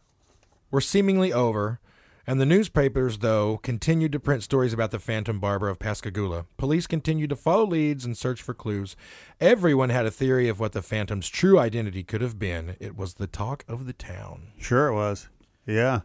[0.71, 1.79] were seemingly over,
[2.27, 6.45] and the newspapers, though, continued to print stories about the Phantom Barber of Pascagoula.
[6.57, 8.95] Police continued to follow leads and search for clues.
[9.39, 12.75] Everyone had a theory of what the Phantom's true identity could have been.
[12.79, 14.47] It was the talk of the town.
[14.57, 15.29] Sure, it was.
[15.65, 16.01] Yeah.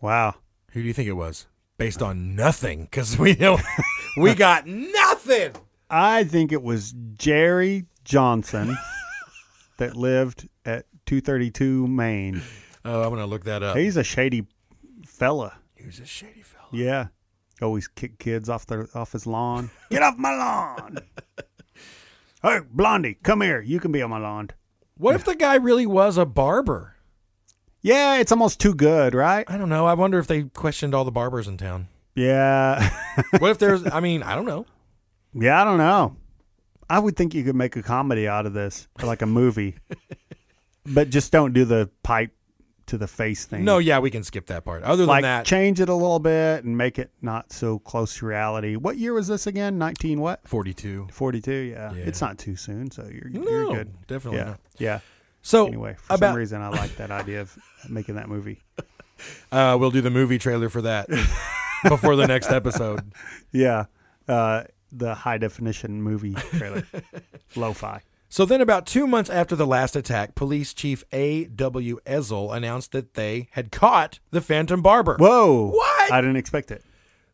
[0.00, 0.34] Wow.
[0.72, 1.46] Who do you think it was?
[1.78, 3.58] Based on nothing, because we know
[4.16, 5.52] we got nothing.
[5.88, 8.76] I think it was Jerry Johnson
[9.78, 12.42] that lived at 232 Main.
[12.84, 13.76] Oh, I'm gonna look that up.
[13.76, 14.46] He's a shady
[15.22, 15.58] fella.
[15.76, 16.66] He was a shady fellow.
[16.72, 17.06] Yeah.
[17.60, 19.70] Always kick kids off their off his lawn.
[19.90, 20.98] Get off my lawn.
[22.42, 23.60] hey, Blondie, come here.
[23.60, 24.50] You can be on my lawn.
[24.96, 26.96] What if the guy really was a barber?
[27.82, 29.44] Yeah, it's almost too good, right?
[29.48, 29.86] I don't know.
[29.86, 31.86] I wonder if they questioned all the barbers in town.
[32.16, 32.90] Yeah.
[33.38, 33.86] What if there's?
[33.86, 34.66] I mean, I don't know.
[35.34, 36.16] yeah, I don't know.
[36.88, 39.76] I would think you could make a comedy out of this, like a movie.
[40.86, 42.32] but just don't do the pipe
[42.86, 43.64] to the face thing.
[43.64, 44.82] No, yeah, we can skip that part.
[44.82, 48.26] Other than that, change it a little bit and make it not so close to
[48.26, 48.76] reality.
[48.76, 49.78] What year was this again?
[49.78, 50.46] 19 what?
[50.46, 51.08] 42.
[51.12, 51.92] 42, yeah.
[51.92, 52.04] Yeah.
[52.04, 54.06] It's not too soon, so you're, No, you're good.
[54.06, 54.44] definitely yeah.
[54.44, 54.60] not.
[54.78, 55.00] Yeah.
[55.42, 57.56] So Anyway, for about some reason I like that idea of
[57.88, 58.62] making that movie.
[59.52, 61.08] uh, we'll do the movie trailer for that
[61.88, 63.12] before the next episode.
[63.50, 63.86] Yeah.
[64.28, 66.86] Uh, the high definition movie trailer.
[67.56, 68.02] Lo-fi.
[68.32, 71.44] So then, about two months after the last attack, Police Chief A.
[71.44, 71.98] W.
[72.06, 75.18] Ezel announced that they had caught the Phantom Barber.
[75.18, 75.68] Whoa.
[75.68, 76.10] What?
[76.10, 76.82] I didn't expect it.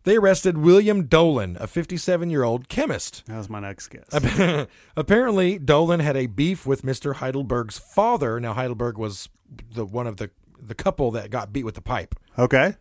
[0.02, 3.22] They arrested William Dolan, a 57 year old chemist.
[3.26, 4.66] That was my next guess.
[4.96, 7.14] Apparently, Dolan had a beef with Mr.
[7.14, 8.40] Heidelberg's father.
[8.40, 9.28] Now, Heidelberg was
[9.72, 12.16] the one of the the couple that got beat with the pipe.
[12.36, 12.74] Okay.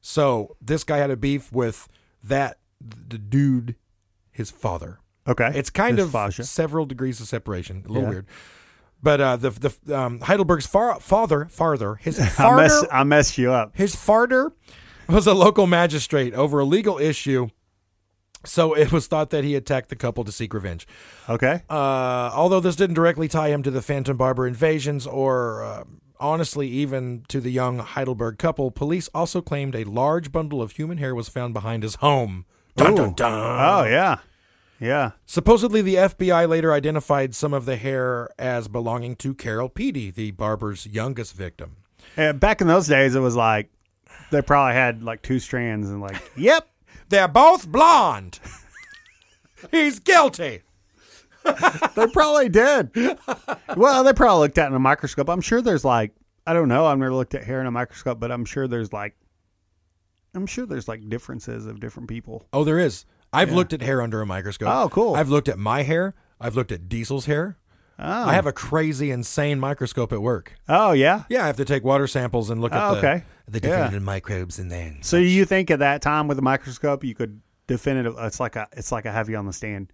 [0.00, 1.88] So this guy had a beef with
[2.22, 3.74] that the dude,
[4.30, 5.00] his father.
[5.26, 5.50] Okay.
[5.54, 7.82] It's kind of several degrees of separation.
[7.86, 8.08] A little Yeah.
[8.10, 8.26] weird.
[9.02, 9.50] But uh, the
[9.84, 13.72] the um, Heidelberg's far, father, farther, his I, farther, mess, I messed you up.
[13.76, 14.52] his farter
[15.08, 17.48] was a local magistrate over a legal issue.
[18.46, 20.86] So it was thought that he attacked the couple to seek revenge.
[21.30, 21.62] Okay.
[21.70, 25.84] Uh, although this didn't directly tie him to the Phantom Barber invasions or uh,
[26.20, 30.98] honestly even to the young Heidelberg couple, police also claimed a large bundle of human
[30.98, 32.44] hair was found behind his home.
[32.76, 33.32] Dun, dun, dun.
[33.32, 34.18] Oh, yeah.
[34.80, 35.12] Yeah.
[35.26, 40.32] Supposedly, the FBI later identified some of the hair as belonging to Carol Peattie, the
[40.32, 41.76] barber's youngest victim.
[42.16, 43.70] Back in those days, it was like
[44.30, 46.68] they probably had like two strands and like, yep.
[47.08, 48.40] They're both blonde.
[49.70, 50.62] He's guilty.
[51.94, 52.90] They probably did.
[53.76, 55.28] well, they probably looked at it in a microscope.
[55.28, 56.12] I'm sure there's like,
[56.46, 56.86] I don't know.
[56.86, 59.14] I've never looked at hair in a microscope, but I'm sure there's like,
[60.34, 62.46] I'm sure there's like differences of different people.
[62.54, 63.04] Oh, there is.
[63.34, 64.68] I've looked at hair under a microscope.
[64.70, 65.14] Oh, cool.
[65.14, 66.14] I've looked at my hair.
[66.40, 67.58] I've looked at Diesel's hair.
[67.98, 68.04] Oh.
[68.24, 70.54] I have a crazy, insane microscope at work.
[70.68, 71.24] Oh, yeah.
[71.28, 73.22] Yeah, I have to take water samples and look at Oh, the, okay.
[73.48, 73.98] the different Yeah.
[74.00, 74.96] microbes in there.
[75.02, 78.16] So you think at that time with a microscope, you could definitive?
[78.18, 79.92] It's like a, it's like have you on the stand.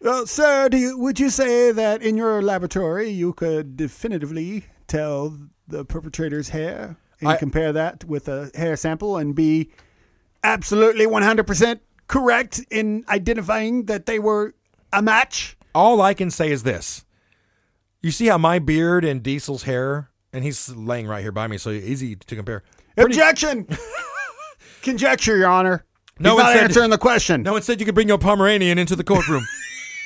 [0.00, 4.66] well, uh, sir, do you, would you say that in your laboratory you could definitively
[4.86, 9.70] tell the perpetrator's hair and I- compare that with a hair sample and be
[10.44, 14.54] absolutely 100% correct in identifying that they were
[14.92, 15.56] a match.
[15.74, 17.04] All I can say is this.
[18.00, 21.58] You see how my beard and Diesel's hair, and he's laying right here by me,
[21.58, 22.62] so easy to compare.
[22.94, 23.66] Pretty- Objection.
[24.82, 25.84] Conjecture, Your Honor.
[26.18, 27.42] No He's one not said- answering the question.
[27.42, 29.44] No one said you could bring your Pomeranian into the courtroom.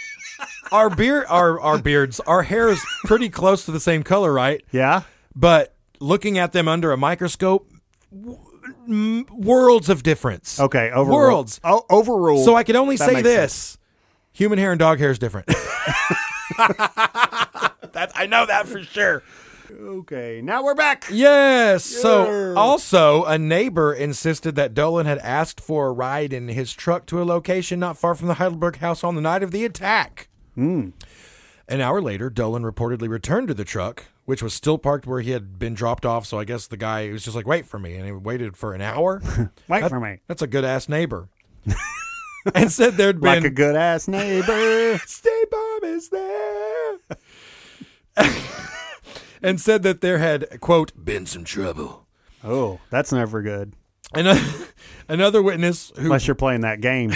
[0.73, 4.63] our beard, our our beards, our hair is pretty close to the same color, right?
[4.71, 5.03] Yeah.
[5.35, 7.69] But looking at them under a microscope,
[8.89, 10.59] m- worlds of difference.
[10.59, 10.91] Okay.
[10.91, 11.11] Overruled.
[11.11, 11.61] Worlds.
[11.65, 12.45] Oh, overruled.
[12.45, 13.79] So I can only That say makes this: sense.
[14.33, 15.47] human hair and dog hair is different.
[16.59, 19.23] that I know that for sure.
[19.71, 20.41] Okay.
[20.43, 21.05] Now we're back.
[21.11, 21.85] Yes.
[21.85, 27.05] So also a neighbor insisted that Dolan had asked for a ride in his truck
[27.07, 30.29] to a location not far from the Heidelberg house on the night of the attack.
[30.55, 30.91] Hmm.
[31.69, 35.31] An hour later, Dolan reportedly returned to the truck, which was still parked where he
[35.31, 36.27] had been dropped off.
[36.27, 38.75] So I guess the guy was just like, "Wait for me," and he waited for
[38.75, 39.23] an hour.
[39.69, 40.19] Wait That- for me.
[40.27, 41.31] That's a good ass neighbor.
[42.55, 44.99] and said there'd been Like a good ass neighbor.
[45.07, 46.99] State Farm is there.
[49.43, 52.07] and said that there had quote Been some trouble.
[52.45, 53.73] oh, that's never good.
[54.13, 54.43] another,
[55.09, 57.13] another witness who Unless you're playing that game.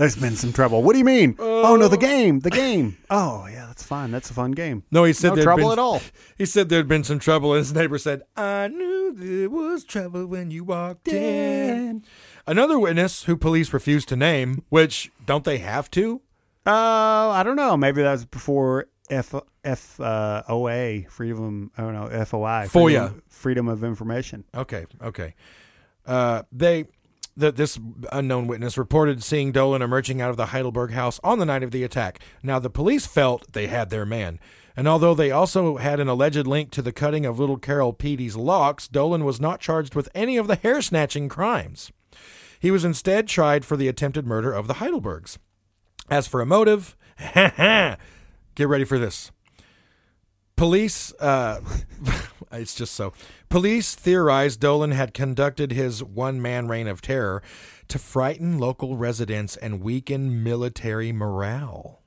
[0.00, 0.82] There's been some trouble.
[0.82, 1.36] What do you mean?
[1.38, 2.96] oh no, the game, the game.
[3.10, 4.10] Oh yeah, that's fine.
[4.10, 4.82] That's a fun game.
[4.90, 6.00] no he said no there'd trouble been, at all.
[6.38, 10.24] He said there'd been some trouble, and his neighbor said, "I knew there was trouble
[10.26, 12.02] when you walked in."
[12.46, 16.22] Another witness who police refused to name, which don't they have to?
[16.66, 17.76] Uh, I don't know.
[17.76, 19.34] Maybe that was before F
[19.64, 21.72] F uh, OA freedom.
[21.76, 22.68] I don't know FOI.
[22.68, 22.70] FOIA.
[22.70, 24.44] Freedom, freedom of information.
[24.54, 25.34] Okay, okay.
[26.06, 26.86] Uh, they,
[27.36, 27.78] the, this
[28.12, 31.70] unknown witness reported seeing Dolan emerging out of the Heidelberg house on the night of
[31.70, 32.20] the attack.
[32.42, 34.38] Now, the police felt they had their man.
[34.76, 38.36] And although they also had an alleged link to the cutting of little Carol Peattie's
[38.36, 41.90] locks, Dolan was not charged with any of the hair snatching crimes.
[42.58, 45.38] He was instead tried for the attempted murder of the Heidelbergs.
[46.08, 46.96] As for a motive,
[47.34, 47.98] get
[48.58, 49.30] ready for this.
[50.60, 51.62] Police, uh,
[52.52, 53.14] it's just so.
[53.48, 57.42] Police theorized Dolan had conducted his one man reign of terror
[57.88, 62.02] to frighten local residents and weaken military morale.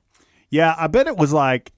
[0.50, 1.72] Yeah, I bet it was like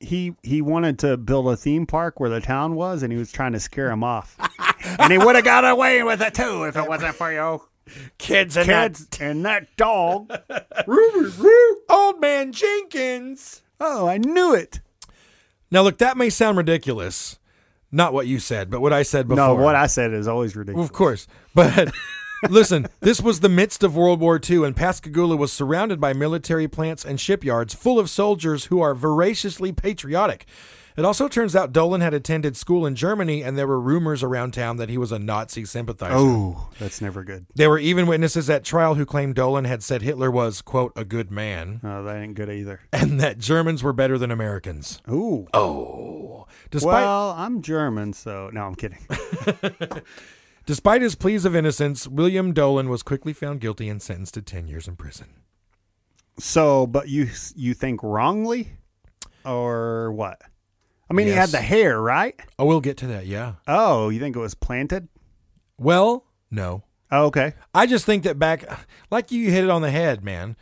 [0.00, 3.30] he he wanted to build a theme park where the town was, and he was
[3.30, 4.38] trying to scare him off.
[4.98, 7.60] and he would have got away with it too if it wasn't for you
[8.16, 10.34] Kids and kids and that dog.
[11.90, 13.60] old man Jenkins.
[13.78, 14.80] Oh, I knew it.
[15.70, 17.38] Now, look, that may sound ridiculous.
[17.90, 19.36] Not what you said, but what I said before.
[19.36, 20.88] No, what I said is always ridiculous.
[20.88, 21.28] of course.
[21.54, 21.92] But
[22.50, 26.66] listen, this was the midst of World War II, and Pascagoula was surrounded by military
[26.66, 30.44] plants and shipyards full of soldiers who are voraciously patriotic.
[30.96, 34.52] It also turns out Dolan had attended school in Germany, and there were rumors around
[34.52, 36.14] town that he was a Nazi sympathizer.
[36.16, 37.46] Oh, that's never good.
[37.54, 41.04] There were even witnesses at trial who claimed Dolan had said Hitler was, quote, a
[41.04, 42.80] good man, No, that ain't good either.
[42.92, 45.02] and that Germans were better than Americans.
[45.10, 45.48] Ooh.
[45.52, 46.46] Oh.
[46.70, 48.98] Despite, Well, I'm German, so no, I'm kidding.
[50.66, 54.68] despite his pleas of innocence, William Dolan was quickly found guilty and sentenced to 10
[54.68, 55.26] years in prison.
[56.38, 58.70] So, but you you think wrongly,
[59.44, 60.40] or what?
[61.14, 62.38] I mean, he had the hair, right?
[62.58, 63.54] Oh, we'll get to that, yeah.
[63.68, 65.08] Oh, you think it was planted?
[65.78, 66.84] Well, no.
[67.10, 67.54] Oh, okay.
[67.74, 68.64] I just think that back,
[69.10, 70.56] like you hit it on the head, man.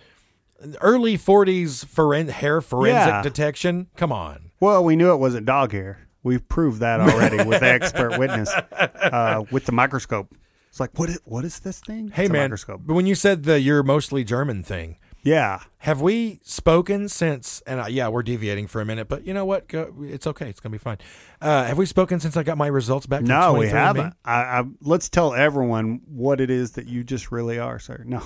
[0.81, 3.23] Early 40s foren- hair forensic Yeah.
[3.23, 3.89] detection.
[3.97, 4.51] Come on.
[4.61, 6.07] Well, we knew it wasn't dog hair.
[6.23, 10.35] We've proved that already with the expert witness uh, with the microscope.
[10.69, 12.09] It's like, what is, what is this thing?
[12.09, 12.43] Hey, man.
[12.45, 12.83] microscope.
[12.85, 15.61] But when you said the you're mostly German thing, Yeah.
[15.79, 17.63] have we spoken since?
[17.67, 19.69] And uh, yeah, we're deviating for a minute, but you know what?
[19.69, 20.49] Go, it's okay.
[20.49, 20.99] It's gonna be fine.
[21.41, 23.23] Uh, have we spoken since I got my results back?
[23.23, 24.15] No, we haven't.
[24.25, 28.03] I, I, let's tell everyone what it is that you just really are, sir.
[28.07, 28.23] No.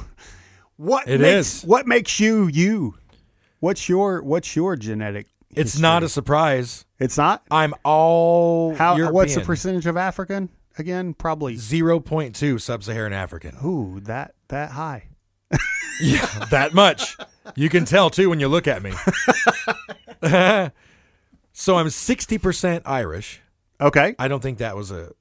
[0.77, 1.65] What It makes, is.
[1.65, 2.95] What makes you you?
[3.61, 5.27] What's your What's your genetic?
[5.51, 5.83] It's history?
[5.83, 6.85] not a surprise.
[6.99, 7.43] It's not.
[7.51, 9.11] I'm all How?
[9.11, 11.15] What's the percentage of African again?
[11.15, 11.57] Probably.
[11.57, 13.57] Zero point two sub-Saharan African.
[13.65, 15.09] Ooh, that that high.
[16.01, 17.17] Yeah, that much.
[17.55, 18.91] You can tell too when you look at me.
[21.53, 23.41] so I'm 60% Irish.
[23.81, 24.15] Okay.
[24.19, 25.13] I don't think that was a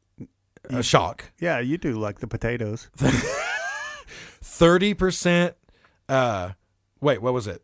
[0.70, 1.32] a shock.
[1.39, 2.89] Yeah, you do like the potatoes.
[4.43, 5.54] 30%
[6.10, 6.52] uh
[7.02, 7.62] wait, what was it?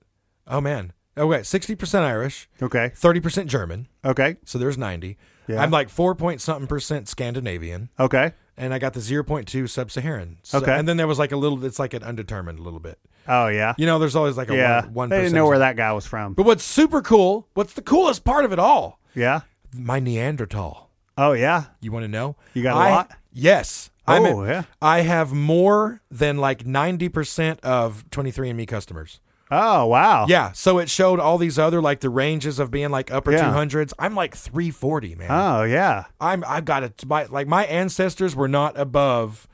[0.47, 0.93] Oh man.
[1.17, 2.91] Oh wait, 60% Irish, Okay.
[2.95, 3.88] 30% German.
[4.05, 4.38] Okay.
[4.45, 5.17] So there's 90.
[5.47, 5.61] Yeah.
[5.61, 8.33] I'm like 4 point something percent Scandinavian Okay.
[8.62, 10.38] And I got the 0.2 sub-Saharan.
[10.43, 10.78] So, Okay.
[10.78, 12.99] And then there was like a little it's like an undetermined a little bit.
[13.28, 13.74] Oh yeah.
[13.78, 14.82] You know, there's always like a yeah.
[14.86, 16.34] one, one they didn't know where that guy was from.
[16.34, 18.99] But what's super cool, what's the coolest part of it all?
[19.16, 19.41] Yeah.
[19.76, 20.89] My Neanderthal.
[21.18, 21.66] Oh yeah.
[21.82, 22.36] You want to know?
[22.53, 23.12] You got a I- lot?
[23.34, 23.89] Yes.
[24.07, 24.64] Oh, I'm- yeah.
[24.82, 29.20] I have more than like 90% of 23andMe customers.
[29.51, 30.25] Oh wow.
[30.29, 30.53] Yeah.
[30.53, 33.51] So it showed all these other, like the ranges of being like upper Yeah.
[33.53, 33.91] 200s.
[33.99, 35.27] I'm like 340, man.
[35.29, 36.05] Oh yeah.
[36.21, 37.05] I'm, I've got it.
[37.05, 39.47] My, like my ancestors were not above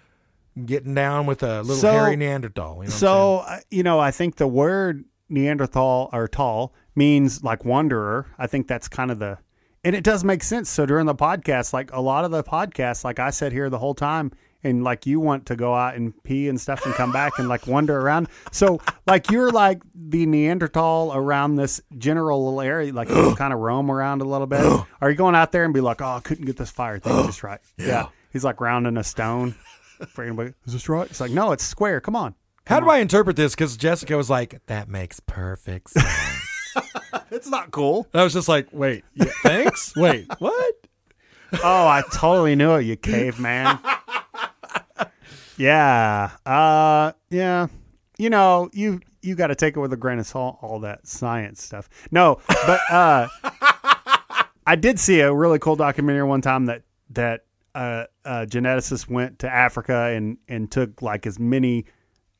[0.65, 2.63] getting down with a little So- hairy Neanderthal.
[2.67, 6.73] You know what I'm So uh, you know, I think the word Neanderthal or tall
[6.95, 8.27] means like wanderer.
[8.37, 9.37] I think that's kind of the,
[9.83, 10.69] and it does make sense.
[10.69, 13.77] So during the podcast, like a lot of the podcasts, like I said here the
[13.79, 14.31] whole time,
[14.67, 17.47] and like you want to go out and pee and stuff and come back and
[17.47, 18.27] like wander around.
[18.51, 23.59] So like you're like the Neanderthal around this general little area, like you kind of
[23.59, 24.61] roam around a little bit.
[25.01, 27.25] Are you going out there and be like, oh, I couldn't get this fire thing
[27.25, 27.59] just right?
[27.77, 28.07] Yeah.
[28.31, 29.55] He's like rounding a stone.
[30.09, 31.09] For anybody, is this right?
[31.09, 31.99] It's like, no, it's square.
[31.99, 32.35] Come on.
[32.67, 33.55] How do I interpret this?
[33.55, 36.43] Because Jessica was like, "That makes perfect sense."
[37.31, 38.07] It's not cool.
[38.13, 39.95] And I was just like, "Wait, yeah, thanks.
[39.95, 40.75] Wait, what?"
[41.63, 43.79] Oh, I totally knew it, you caveman.
[45.57, 46.31] yeah.
[46.45, 47.67] Uh yeah.
[48.17, 51.07] You know, you you got to take it with a grain of salt all that
[51.07, 51.89] science stuff.
[52.11, 53.27] No, but uh
[54.65, 57.45] I did see a really cool documentary one time that that
[57.75, 61.85] uh, a geneticist went to Africa and and took like as many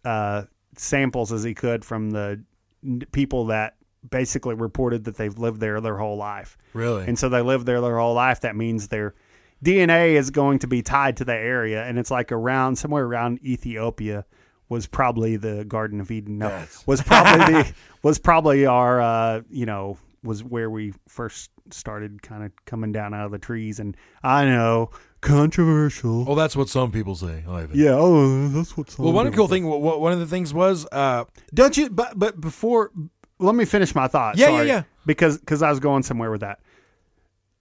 [0.03, 0.43] uh
[0.75, 2.43] samples as he could from the
[3.11, 3.75] people that
[4.09, 6.57] basically reported that they've lived there their whole life.
[6.73, 7.05] Really?
[7.07, 8.41] And so they live there their whole life.
[8.41, 9.15] That means their
[9.63, 13.39] DNA is going to be tied to the area, and it's like around somewhere around
[13.43, 14.25] Ethiopia
[14.69, 16.37] was probably the Garden of Eden.
[16.39, 22.21] No, was probably the was probably our uh, you know was where we first started
[22.21, 23.79] kind of coming down out of the trees.
[23.79, 24.89] And I know
[25.21, 26.25] controversial.
[26.25, 27.43] Well, that's what some people say.
[27.73, 28.97] Yeah, oh, that's what's.
[28.99, 29.63] Well, one cool thing.
[29.63, 31.89] wh- wh- One of the things was, uh, Don't you?
[31.89, 32.91] But but before,
[33.39, 34.37] let me finish my thought.
[34.37, 34.83] Yeah, yeah, yeah.
[35.05, 36.59] Because because I was going somewhere with that.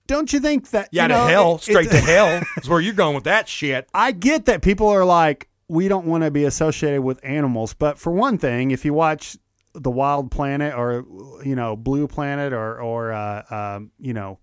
[0.07, 0.89] Don't you think that?
[0.93, 3.49] yeah, you to hell, it- straight it- to hell is where you're going with that
[3.49, 3.89] shit.
[3.95, 7.99] I get that people are like, we don't want to be associated with animals, but
[7.99, 9.37] for one thing, if you watch
[9.75, 11.05] the Wild Planet or
[11.45, 13.43] you know Blue Planet or or uh,
[13.77, 14.39] um, you know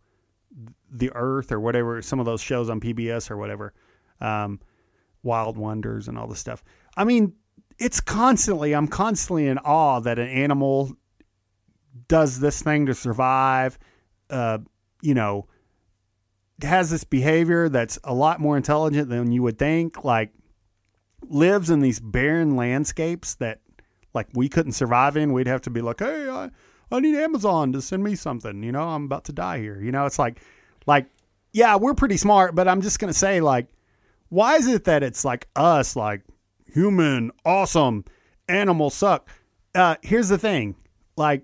[0.92, 3.74] the Earth or whatever, some of those shows on PBS or whatever,
[4.22, 4.60] um,
[5.24, 6.64] Wild Wonders and all this stuff.
[6.96, 7.34] I mean,
[7.80, 8.74] it's constantly.
[8.76, 10.94] I'm constantly in awe that an animal
[12.08, 13.80] does this thing to survive.
[14.30, 14.60] Uh,
[15.02, 15.48] you know,
[16.62, 20.04] has this behavior that's a lot more intelligent than you would think.
[20.04, 20.32] Like,
[21.24, 23.62] lives in these barren landscapes that,
[24.14, 25.34] like, we couldn't survive in.
[25.34, 26.52] We'd have to be like, hey, I,
[26.92, 28.62] I need Amazon to send me something.
[28.62, 29.82] You know, I'm about to die here.
[29.82, 30.40] You know, it's like,
[30.86, 31.08] like,
[31.54, 33.68] yeah, we're pretty smart, but I'm just gonna say, like,
[34.30, 36.24] why is it that it's like us, like
[36.66, 38.06] human, awesome,
[38.48, 39.30] animal suck?
[39.76, 40.76] Uh, here's the thing,
[41.16, 41.44] like,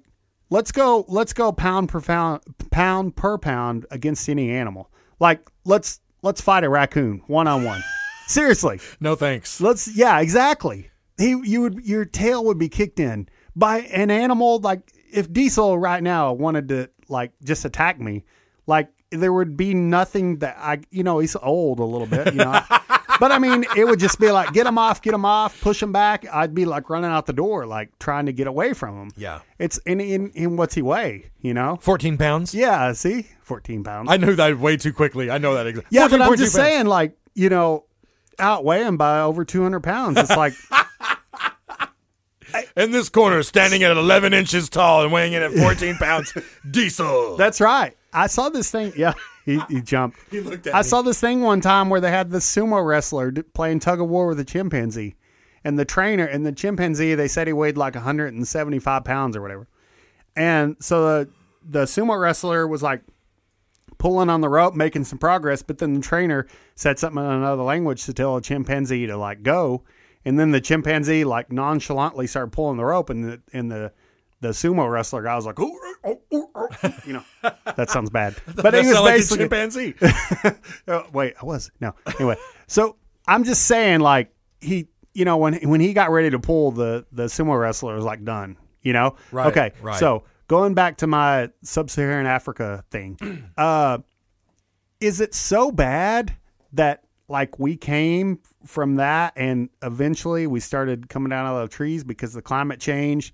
[0.49, 2.41] let's go, let's go pound per pound,
[2.71, 4.91] pound per pound against any animal.
[5.19, 7.83] Like, let's let's fight a raccoon one on one.
[8.27, 9.59] Seriously, No thanks.
[9.61, 9.87] let's.
[9.95, 10.89] Yeah, exactly.
[11.17, 14.59] He, you would, your tail would be kicked in by an animal.
[14.59, 18.23] Like, if Diesel right now wanted to, like, just attack me,
[18.67, 22.39] like, there would be nothing that I, you know, he's old a little bit, you
[22.39, 22.61] know.
[23.19, 25.83] But I mean, it would just be like, get him off, get him off, push
[25.83, 26.25] him back.
[26.31, 29.11] I'd be like running out the door, like trying to get away from him.
[29.17, 29.39] Yeah.
[29.57, 31.31] It's in in, in what's he weigh?
[31.41, 31.77] You know?
[31.81, 32.53] 14 pounds.
[32.55, 32.91] Yeah.
[32.93, 34.09] See, fourteen pounds.
[34.09, 35.29] I knew that way too quickly.
[35.29, 35.95] I know that exactly.
[35.97, 37.85] yeah, but I'm just saying, like, you know,
[38.37, 40.17] outweigh him by over two hundred pounds.
[40.17, 40.53] It's like,
[42.75, 46.33] In this corner, standing at 11 inches tall and weighing in at 14 pounds,
[46.71, 47.37] Diesel.
[47.37, 47.95] that's right.
[48.11, 48.91] I saw this thing.
[48.95, 49.13] Yeah,
[49.49, 50.19] he, he jumped.
[50.31, 50.83] he looked at I me.
[50.83, 54.07] saw this thing one time where they had the sumo wrestler d- playing tug of
[54.07, 55.15] war with a chimpanzee,
[55.63, 59.67] and the trainer and the chimpanzee they said he weighed like 175 pounds or whatever,
[60.35, 61.29] and so the
[61.67, 63.01] the sumo wrestler was like
[63.97, 67.63] pulling on the rope, making some progress, but then the trainer said something in another
[67.63, 69.83] language to tell a chimpanzee to like go,
[70.23, 73.91] and then the chimpanzee like nonchalantly started pulling the rope, and the and the
[74.41, 77.23] the sumo wrestler guy was like, oh, oh, oh, oh," you know,
[77.75, 79.95] that sounds bad, but he was sound like a basically chimpanzee.
[80.87, 81.93] Oh, wait, I was no.
[82.19, 82.35] Anyway,
[82.67, 82.95] so
[83.27, 87.05] I'm just saying, like he, you know, when when he got ready to pull the
[87.11, 88.57] the sumo wrestler was like done.
[88.81, 89.99] You know, Right, Okay, right.
[89.99, 93.17] so going back to my sub-Saharan Africa thing,
[93.57, 93.97] uh,
[95.01, 96.33] is it so bad
[96.73, 101.75] that like we came from that and eventually we started coming down out of the
[101.75, 103.33] trees because the climate change?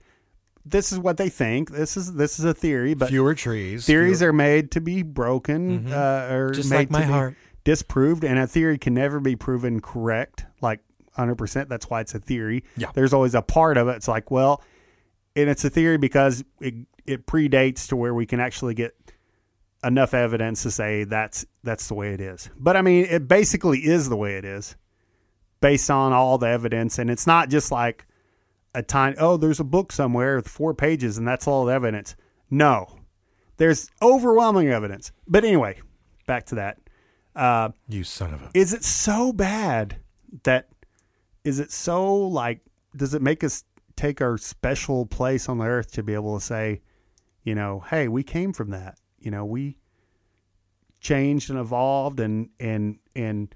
[0.66, 1.70] This is what they think.
[1.72, 3.86] This is this is a theory, but Fewer trees.
[3.86, 6.54] theories are made to be broken uh, or Mm-hmm.
[6.56, 7.36] Just made like my to be heart.
[7.64, 10.80] disproved and a theory can never be proven correct like
[11.18, 12.92] 100% that's why it's a theory Yeah.
[12.94, 14.62] there's always a part of it it's like well
[15.36, 16.74] and it's a theory because it,
[17.06, 18.94] it predates to where we can actually get
[19.84, 22.50] enough evidence to say that's that's the way it is.
[22.58, 24.76] But I mean, it basically is the way it is,
[25.62, 28.06] based on all the evidence, and it's not just like
[28.76, 29.16] a tiny.
[29.18, 32.16] Oh, there's a book somewhere with four pages, and that's all the evidence.
[32.50, 32.88] No,
[33.58, 35.12] there's overwhelming evidence.
[35.28, 35.80] But anyway,
[36.28, 36.78] back to that.
[37.36, 38.50] Uh, You son of a.
[38.54, 39.98] is it so bad
[40.44, 40.70] that
[41.44, 42.62] is it so like
[42.96, 43.64] does it make us
[43.98, 46.82] take our special place on the earth to be able to say
[47.44, 49.76] you know hey we came from that you know we
[51.00, 53.54] changed and evolved and and and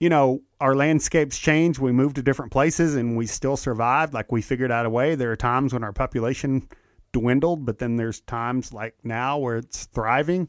[0.00, 1.78] you know our landscapes change.
[1.78, 5.14] we moved to different places and we still survived like we figured out a way
[5.14, 6.68] there are times when our population
[7.12, 10.48] dwindled but then there's times like now where it's thriving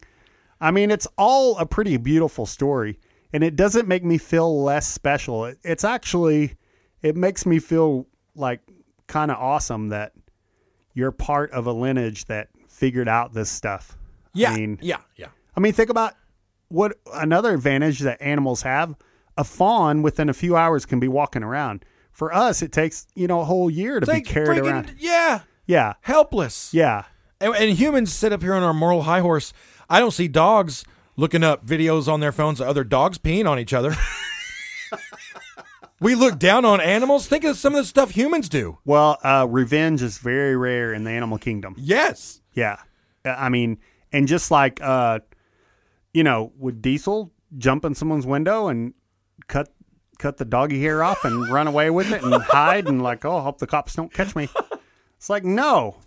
[0.62, 3.00] I mean, it's all a pretty beautiful story,
[3.34, 5.46] and it doesn't make me feel less special.
[5.46, 6.56] It, it's actually,
[7.02, 8.62] it makes me feel like
[9.08, 10.14] kind of awesome that
[10.94, 13.98] you're part of a lineage that figured out this stuff.
[14.34, 15.30] Yeah, I mean, yeah, yeah.
[15.58, 16.14] I mean, think about
[16.68, 18.96] what another advantage that animals have.
[19.42, 21.84] A fawn within a few hours can be walking around.
[22.12, 24.96] For us, it takes you know a whole year to be Like carried freaking- around.
[25.00, 26.72] Yeah, Yeah, helpless.
[26.76, 27.06] yeah.
[27.40, 29.52] And, and humans sit up here on our moral high horse.
[29.90, 30.86] I don't see dogs
[31.18, 33.96] looking up videos on their phones of other dogs peeing on each other.
[36.00, 37.28] we look down on animals.
[37.28, 38.78] Think of some of the stuff humans do.
[38.86, 41.74] Well, uh, revenge is very rare in the animal kingdom.
[41.78, 42.42] Yes.
[42.54, 42.78] Yeah.
[43.26, 43.80] Uh, I mean,
[44.12, 45.20] and just like, uh,
[46.14, 48.94] you know, would Diesel jump in someone's window and
[49.52, 49.70] cut
[50.18, 53.38] cut the doggy hair off and run away with it and hide and like, oh,
[53.38, 54.50] I hope the cops don't catch me.
[55.18, 55.98] It's like, no,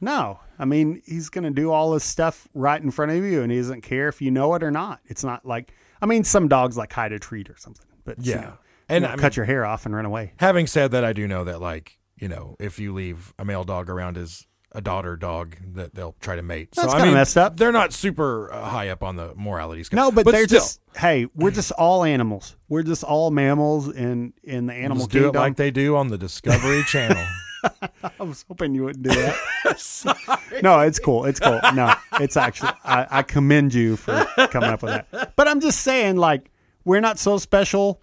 [0.00, 0.40] no.
[0.58, 3.50] I mean, he's going to do all this stuff right in front of you and
[3.52, 4.98] he doesn't care if you know it or not.
[5.06, 5.72] It's not like,
[6.02, 8.40] I mean, some dogs like hide a treat or something, but you Yeah.
[8.40, 8.52] know,
[8.88, 10.32] And you know, I mean- cut your hair off and run away.
[10.38, 13.62] Having said that, I do know that, like, you know, if you leave a male
[13.64, 16.72] dog around as a daughter dog, that they'll try to mate.
[16.72, 17.56] That's so, I mean, messed up.
[17.56, 19.96] They're not super uh, high up on the morality scale.
[19.96, 22.56] No, but, they're still, just hey, we're just all animals.
[22.68, 26.08] We're just all mammals in in the animal just do it like they do on
[26.08, 27.24] the Discovery Channel.
[28.02, 29.36] I was hoping you wouldn't do that.
[30.62, 31.26] No, it's cool.
[31.26, 31.60] It's cool.
[31.74, 35.36] No, it's actually I, I commend you for coming up with that.
[35.36, 36.50] But I'm just saying, like,
[36.84, 38.00] we're not so special,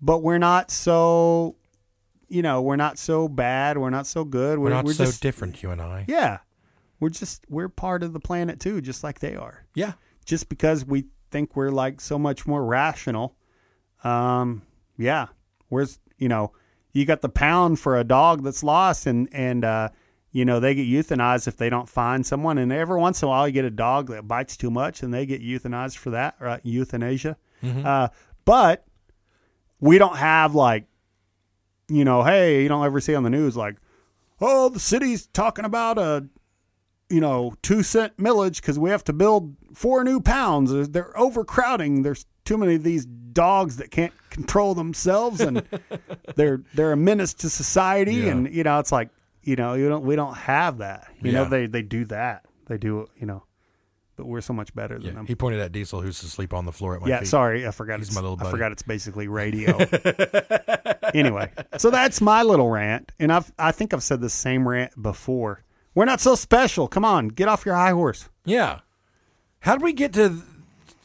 [0.00, 1.56] but we're not so,
[2.28, 3.78] you know, we're not so bad.
[3.78, 4.58] We're not so good.
[4.58, 6.04] We're not so just different, you and I.
[6.08, 6.38] yeah.
[7.00, 9.66] We're just we're part of the planet too, just like they are.
[9.74, 9.92] Yeah.
[10.24, 13.36] Just because we think we're like so much more rational.
[14.04, 14.62] Um,
[14.96, 15.26] yeah.
[15.68, 16.52] Where's you know,
[16.92, 19.88] you got the pound for a dog that's lost and and uh
[20.30, 23.28] you know, they get euthanized if they don't find someone and every once in a
[23.28, 26.36] while you get a dog that bites too much and they get euthanized for that,
[26.40, 26.60] right?
[26.64, 27.36] Euthanasia.
[27.62, 28.08] Uh
[28.44, 28.86] but
[29.80, 30.86] we don't have like
[31.88, 33.76] you know, hey, you don't ever see on the news like,
[34.40, 36.28] oh, the city's talking about a
[37.10, 40.88] you know, two cent millage because we have to build four new pounds.
[40.88, 42.02] They're- overcrowding.
[42.02, 45.62] There's too many of these dogs that can't control themselves, and
[46.36, 48.14] they're they're a menace to society.
[48.14, 48.30] Yeah.
[48.30, 49.10] And you know, it's like
[49.42, 51.08] you know, you don't we don't have that.
[51.22, 52.46] You know, they they do that.
[52.66, 53.44] They do you know,
[54.16, 55.12] but we're so much better than Yeah.
[55.12, 55.26] them.
[55.26, 57.28] He pointed at Diesel, who's asleep on the floor at my Yeah, feet.
[57.28, 57.98] sorry, I forgot.
[57.98, 58.48] He's it's, my little buddy.
[58.48, 59.76] I forgot it's basically radio.
[61.14, 65.00] anyway, so that's my little rant, and I've I think I've said the same rant
[65.00, 65.62] before.
[65.94, 66.88] We're not so special.
[66.88, 68.28] Come on, get off your high horse.
[68.44, 68.80] Yeah.
[69.60, 70.42] How did we get to?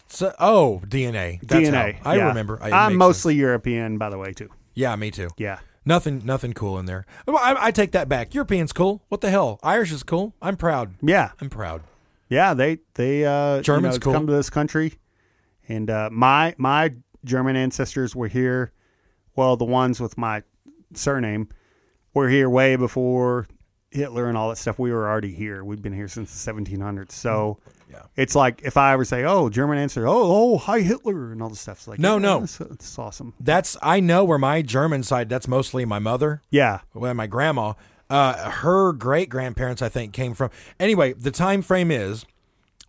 [0.08, 1.40] So, oh, DNA.
[1.44, 2.00] That's DNA.
[2.02, 2.28] how- I yeah.
[2.30, 2.58] remember.
[2.62, 3.40] I, I'm mostly sense.
[3.42, 4.50] European, by the way, too.
[4.74, 5.30] Yeah, me too.
[5.38, 5.60] Yeah.
[5.86, 7.06] Nothing, nothing cool in there.
[7.28, 8.34] I, I take that back.
[8.34, 9.02] European's cool.
[9.10, 9.60] What the hell?
[9.64, 10.34] Irish is cool.
[10.42, 10.96] I'm proud.
[11.02, 11.32] Yeah.
[11.40, 11.84] I'm proud.
[12.30, 12.54] Yeah.
[12.54, 14.14] They they uh, German's you know, cool.
[14.14, 14.94] come to this country,
[15.68, 16.94] and uh, my my
[17.26, 18.72] German ancestors were here.
[19.36, 20.44] Well, the ones with my
[20.94, 21.50] surname
[22.14, 23.48] were here way before
[23.92, 24.78] Hitler and all that stuff.
[24.80, 25.64] We were already here.
[25.64, 27.12] We've been here since the 1700s.
[27.12, 27.60] So.
[27.92, 28.04] Yeah.
[28.16, 31.50] It's like if I ever say, "Oh, German ancestor," oh, oh, hi Hitler, and all
[31.50, 31.78] this stuff.
[31.80, 32.44] It's like, No, yeah, no.
[32.44, 33.34] it's, it's awesome.
[33.40, 35.28] That's I know where my German side.
[35.28, 36.44] That's mostly my mother.
[36.52, 37.74] Yeah, well, my grandma,
[38.10, 40.50] uh, her great grandparents, I think, came from.
[40.80, 42.26] Anyway, the time frame is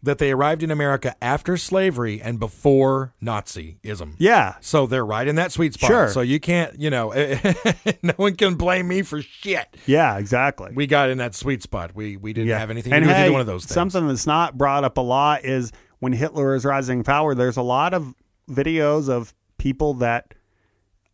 [0.03, 4.15] that they arrived in America after slavery and before Nazism.
[4.17, 5.89] yeah, So they're right in that sweet spot.
[5.91, 6.09] Sure.
[6.09, 7.13] So you can't, you know,
[8.03, 9.77] no one can blame me for shit.
[9.87, 10.71] yeah, exactly.
[10.75, 11.95] We got in that sweet spot.
[11.95, 13.75] We we didn't have anything to and do with hey, one of those things.
[13.75, 17.35] Something that's not brought up a lot is when Hitler is rising power.
[17.35, 18.15] There's a lot of
[18.49, 20.33] videos of people that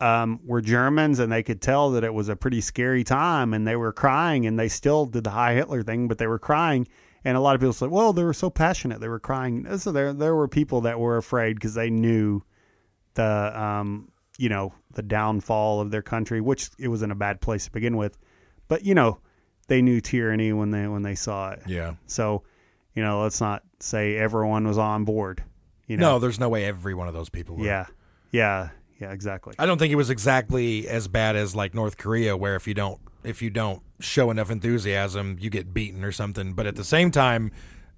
[0.01, 3.67] um, were Germans, and they could tell that it was a pretty scary time, and
[3.67, 6.87] they were crying, and they still did the High Hitler thing, but they were crying.
[7.25, 9.91] And a lot of people said, "Well, they were so passionate; they were crying." So
[9.93, 12.43] there, there were people that were afraid because they knew
[13.15, 17.41] the, um, you know, the downfall of their country, which it was in a bad
[17.41, 18.17] place to begin with.
[18.69, 19.19] But you know,
[19.69, 21.63] they knew tyranny when they when they saw it.
[21.67, 21.95] yeah.
[22.07, 22.45] So,
[22.95, 25.43] You know, let's not say everyone was on board.
[25.87, 27.57] You know, No, there's no way every one of those people.
[27.57, 27.65] Were.
[27.65, 27.87] yeah,
[28.31, 28.69] yeah,
[29.01, 29.55] yeah, exactly.
[29.59, 32.75] I don't think it was exactly as bad as like North Korea, where if you
[32.75, 36.53] don't if you don't show enough enthusiasm, you get beaten or something.
[36.53, 37.51] But at the same time,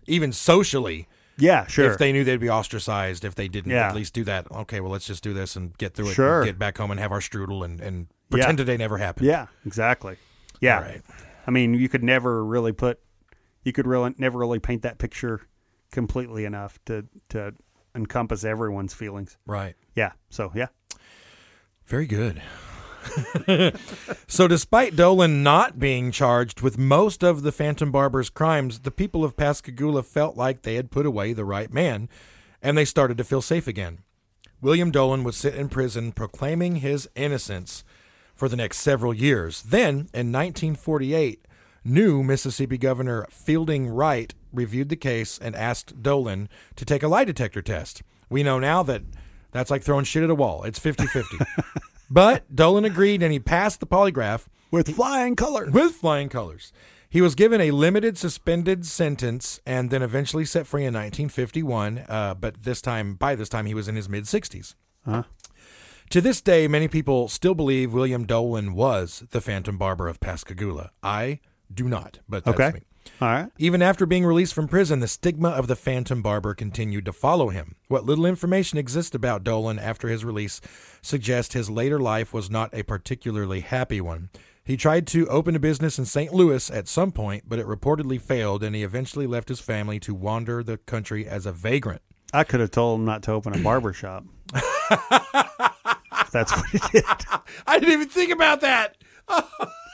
[0.07, 1.91] even socially, yeah, sure.
[1.93, 3.89] if they knew they'd be ostracized if they didn't Yeah.
[3.89, 6.39] at least do that, okay, well let's just do this and get through it, Sure.
[6.41, 9.27] and get back home and have our strudel and, and pretend today never happened.
[9.27, 10.17] yeah, exactly.
[10.61, 11.03] Yeah, All right.
[11.47, 12.99] I mean, you could never really put,
[13.65, 15.43] you could really never really paint that picture
[15.93, 17.53] completely enough to to
[17.95, 19.37] encompass everyone's feelings.
[19.47, 19.75] Right.
[19.95, 20.13] Yeah.
[20.31, 20.67] So yeah.
[21.89, 22.43] Very good.
[24.27, 29.25] so, despite Dolan not being charged with most of the Phantom Barber's crimes, the people
[29.25, 32.11] of Pascagoula felt like they had put away the right man,
[32.61, 34.01] and they started to feel safe again.
[34.61, 37.85] William Dolan would sit in prison proclaiming his innocence
[38.35, 39.63] for the next several years.
[39.63, 41.47] Then, in 1948,
[41.85, 47.25] new Mississippi Governor Fielding Wright reviewed the case and asked Dolan to take a lie
[47.25, 48.03] detector test.
[48.29, 49.05] We know now that
[49.53, 50.65] that's like throwing shit at a wall.
[50.65, 51.39] It's 50 50.
[52.11, 55.71] but Dolan agreed and he passed the polygraph With flying color.
[55.71, 56.73] with flying colors.
[57.11, 62.05] He was given a limited suspended sentence and then eventually set free in 1951.
[62.09, 64.75] Uh, but this time, by this time, he was in his mid 60s.
[65.07, 65.23] Huh?
[66.11, 70.91] To this day, many people still believe William Dolan was the Phantom Barber of Pascagoula.
[71.03, 71.41] I
[71.73, 72.73] do not, but that's Okay.
[72.75, 72.81] me.
[73.21, 73.51] All right.
[73.59, 77.49] Even after being released from prison, the stigma of the Phantom Barber continued to follow
[77.49, 77.75] him.
[77.89, 80.61] What little information exists about Dolan after his release
[81.03, 84.31] suggests his later life was not a particularly happy one.
[84.65, 86.33] He tried to open a business in St.
[86.33, 90.15] Louis at some point, but it reportedly failed, and he eventually left his family to
[90.15, 92.03] wander the country as a vagrant.
[92.35, 94.25] I could have told him not to open a barber shop.
[96.33, 97.05] That's what he did.
[97.67, 98.97] I didn't even think about that.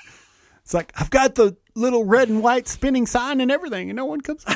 [0.65, 4.05] It's like I've got the little red and white spinning sign and everything, and no
[4.07, 4.45] one comes.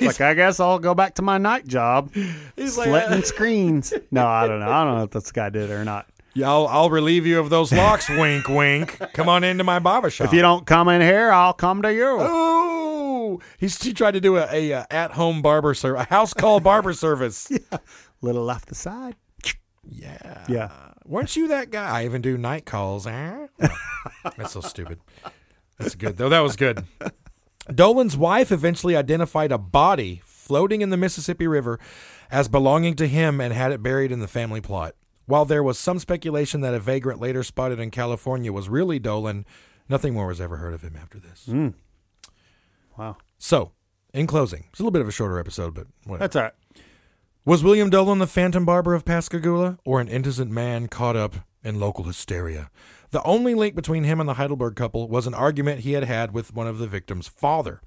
[0.00, 2.12] It's like I guess I'll go back to my night job,
[2.56, 3.92] He's like, slitting screens.
[4.10, 4.70] No, I don't know.
[4.70, 6.06] I don't know if this guy did it or not.
[6.34, 8.98] Yeah, I'll, I'll relieve you of those locks, wink, wink.
[9.14, 10.26] Come on into my barber shop.
[10.26, 12.16] If you don't come in here, I'll come to you.
[12.20, 16.34] Oh, he's he tried to do a, a, uh at home barber service, a house
[16.34, 17.50] call barber service.
[18.20, 19.16] Little off the side.
[19.90, 20.70] Yeah, Yeah.
[21.08, 22.00] Weren't you that guy?
[22.00, 23.06] I even do night calls.
[23.06, 23.46] Eh?
[24.36, 25.00] That's so stupid.
[25.78, 26.28] That's good though.
[26.28, 26.84] That was good.
[27.74, 31.80] Dolan's wife eventually identified a body floating in the Mississippi River
[32.30, 34.94] as belonging to him and had it buried in the family plot.
[35.24, 39.46] While there was some speculation that a vagrant later spotted in California was really Dolan,
[39.88, 41.48] nothing more was ever heard of him after this.
[42.96, 43.16] Wow.
[43.38, 43.72] So,
[44.12, 46.24] in closing, it's a little bit of a shorter episode, but whatever.
[46.24, 46.52] That's all right.
[47.48, 51.80] Was William Dolan the Phantom Barber of Pascagoula, or an innocent man caught up in
[51.80, 52.70] local hysteria?
[53.10, 56.34] The only link between him and the Heidelberg couple was an argument he had had
[56.34, 57.80] with one of the victim's father.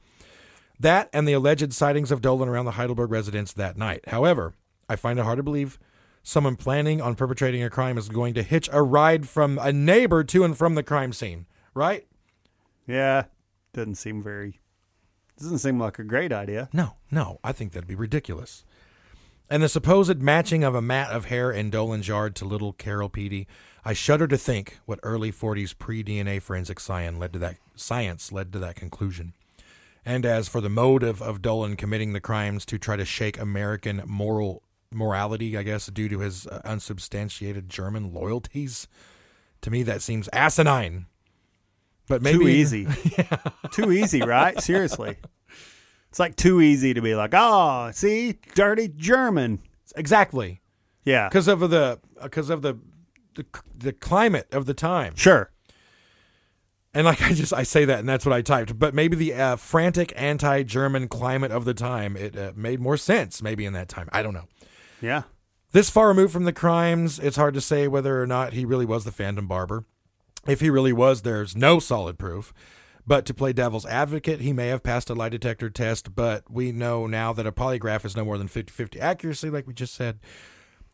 [0.79, 4.03] That and the alleged sightings of Dolan around the Heidelberg residence that night.
[4.07, 4.55] However,
[4.89, 5.77] I find it hard to believe
[6.23, 10.23] someone planning on perpetrating a crime is going to hitch a ride from a neighbor
[10.23, 11.45] to and from the crime scene,
[11.75, 12.07] right?
[12.87, 13.25] Yeah.
[13.73, 14.59] Doesn't seem very.
[15.37, 16.67] Doesn't seem like a great idea.
[16.73, 18.65] No, no, I think that'd be ridiculous.
[19.51, 23.09] And the supposed matching of a mat of hair in Dolan's yard to little Carol
[23.09, 23.47] Peattie,
[23.83, 28.53] I shudder to think what early 40s pre-DNA forensic science led to that science led
[28.53, 29.33] to that conclusion.
[30.05, 34.03] And as for the motive of Dolan committing the crimes to try to shake American
[34.05, 38.87] moral morality, I guess due to his uh, unsubstantiated German loyalties,
[39.63, 41.07] to me that seems asinine.
[42.07, 42.87] But maybe too easy.
[43.71, 44.59] Too easy, right?
[44.61, 45.17] Seriously.
[46.11, 49.59] It's like too easy to be like, oh, see, dirty German.
[49.95, 50.61] exactly
[51.05, 51.29] Yeah.
[51.29, 52.77] because of the because of the,
[53.35, 53.45] the
[53.75, 55.15] the climate of the time.
[55.15, 55.51] Sure.
[56.93, 58.77] And like I just I say that and that's what I typed.
[58.77, 63.41] But maybe the uh, frantic anti-German climate of the time it uh, made more sense
[63.41, 64.09] maybe in that time.
[64.11, 64.47] I don't know.
[65.01, 65.23] Yeah.
[65.71, 68.85] This far removed from the crimes, it's hard to say whether or not he really
[68.85, 69.85] was the Phantom Barber.
[70.45, 72.51] If he really was, there's no solid proof.
[73.05, 76.71] But to play devil's advocate, he may have passed a lie detector test, but we
[76.71, 79.95] know now that a polygraph is no more than 50 50 accuracy, like we just
[79.95, 80.19] said.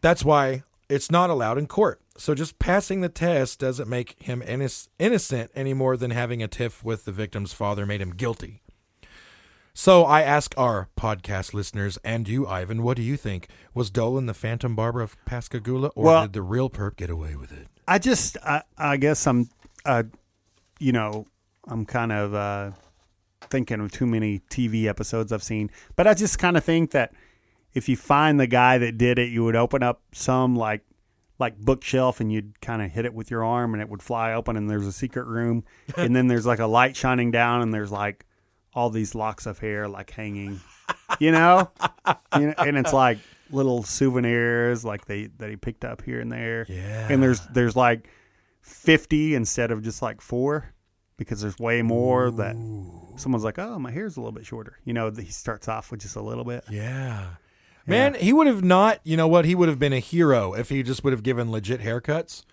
[0.01, 2.01] That's why it's not allowed in court.
[2.17, 6.47] So just passing the test doesn't make him innoc- innocent any more than having a
[6.47, 8.61] tiff with the victim's father made him guilty.
[9.73, 13.47] So I ask our podcast listeners and you, Ivan, what do you think?
[13.75, 17.35] Was Dolan the Phantom Barber of Pascagoula, or Well- did the real perp get away
[17.35, 17.67] with it?
[17.87, 19.49] I just, I, I guess I'm,
[19.85, 20.03] uh,
[20.79, 21.27] you know,
[21.67, 22.71] I'm kind of uh,
[23.41, 27.13] thinking of too many TV episodes I've seen, but I just kind of think that
[27.73, 30.81] if you find the guy that did it, you would open up some like,
[31.39, 34.33] like bookshelf and you'd kind of hit it with your arm and it would fly
[34.33, 35.63] open and there's a secret room
[35.97, 38.25] and then there's like a light shining down and there's like
[38.73, 40.59] all these locks of hair like hanging,
[41.19, 41.69] you know,
[42.35, 46.31] You know, and it's like little souvenirs like they that he picked up here and
[46.31, 46.65] there.
[46.69, 47.07] Yeah.
[47.09, 48.09] and there's there's like
[48.61, 50.73] fifty instead of just like four
[51.17, 52.55] because there's way more that
[53.17, 54.77] someone's like, oh, my hair's a little bit shorter.
[54.85, 56.63] You know, he starts off with just a little bit.
[56.69, 57.35] Yeah.
[57.85, 59.45] Man, he would have not, you know what?
[59.45, 62.43] He would have been a hero if he just would have given legit haircuts.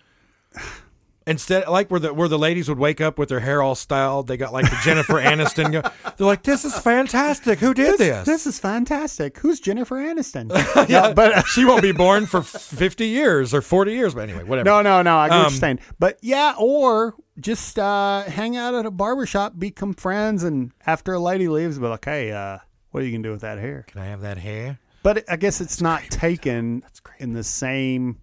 [1.27, 4.27] Instead, like where the where the ladies would wake up with their hair all styled,
[4.27, 5.71] they got like the Jennifer Aniston.
[5.71, 5.81] Go,
[6.17, 7.57] they're like, "This is fantastic.
[7.59, 9.39] Who did this?" This is fantastic.
[9.39, 10.51] Who's Jennifer Aniston?
[10.89, 14.13] yeah, but uh, she won't be born for fifty years or forty years.
[14.13, 14.65] But anyway, whatever.
[14.65, 15.17] no, no, no.
[15.17, 15.79] I get what Um, you're saying.
[15.97, 21.19] But yeah, or just uh, hang out at a barbershop, become friends, and after a
[21.19, 22.59] lady leaves, be like, hey, uh,
[22.91, 23.83] what are you gonna do with that hair?
[23.87, 24.77] Can I have that hair?
[25.01, 26.83] But I guess it's not taken
[27.17, 28.19] in the same.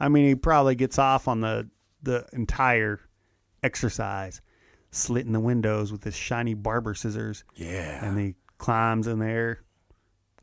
[0.00, 1.68] I mean, he probably gets off on the
[2.02, 3.00] the entire
[3.62, 4.40] exercise,
[4.90, 8.04] slitting the windows with his shiny barber scissors, Yeah.
[8.04, 9.60] and he climbs in there,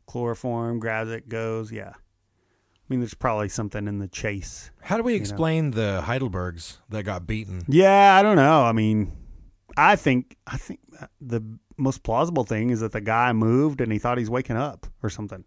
[0.06, 1.72] chloroform, grabs it, goes.
[1.72, 4.70] Yeah, I mean, there's probably something in the chase.
[4.82, 7.64] How do we explain the Heidelbergs that got beaten?
[7.68, 8.62] Yeah, I don't know.
[8.62, 9.12] I mean,
[9.76, 10.80] I think I think
[11.20, 11.42] the
[11.76, 15.10] most plausible thing is that the guy moved and he thought he's waking up or
[15.10, 15.44] something.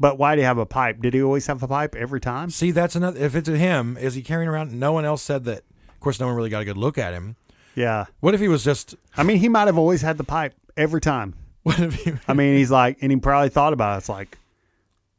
[0.00, 1.00] But why do you have a pipe?
[1.02, 2.48] Did he always have a pipe every time?
[2.50, 3.20] See, that's another.
[3.20, 4.72] If it's him, is he carrying around?
[4.72, 5.58] No one else said that.
[5.88, 7.36] Of course, no one really got a good look at him.
[7.74, 8.06] Yeah.
[8.20, 8.94] What if he was just?
[9.16, 11.34] I mean, he might have always had the pipe every time.
[11.62, 12.12] What if he?
[12.26, 13.98] I mean, he's like, and he probably thought about it.
[13.98, 14.38] It's like,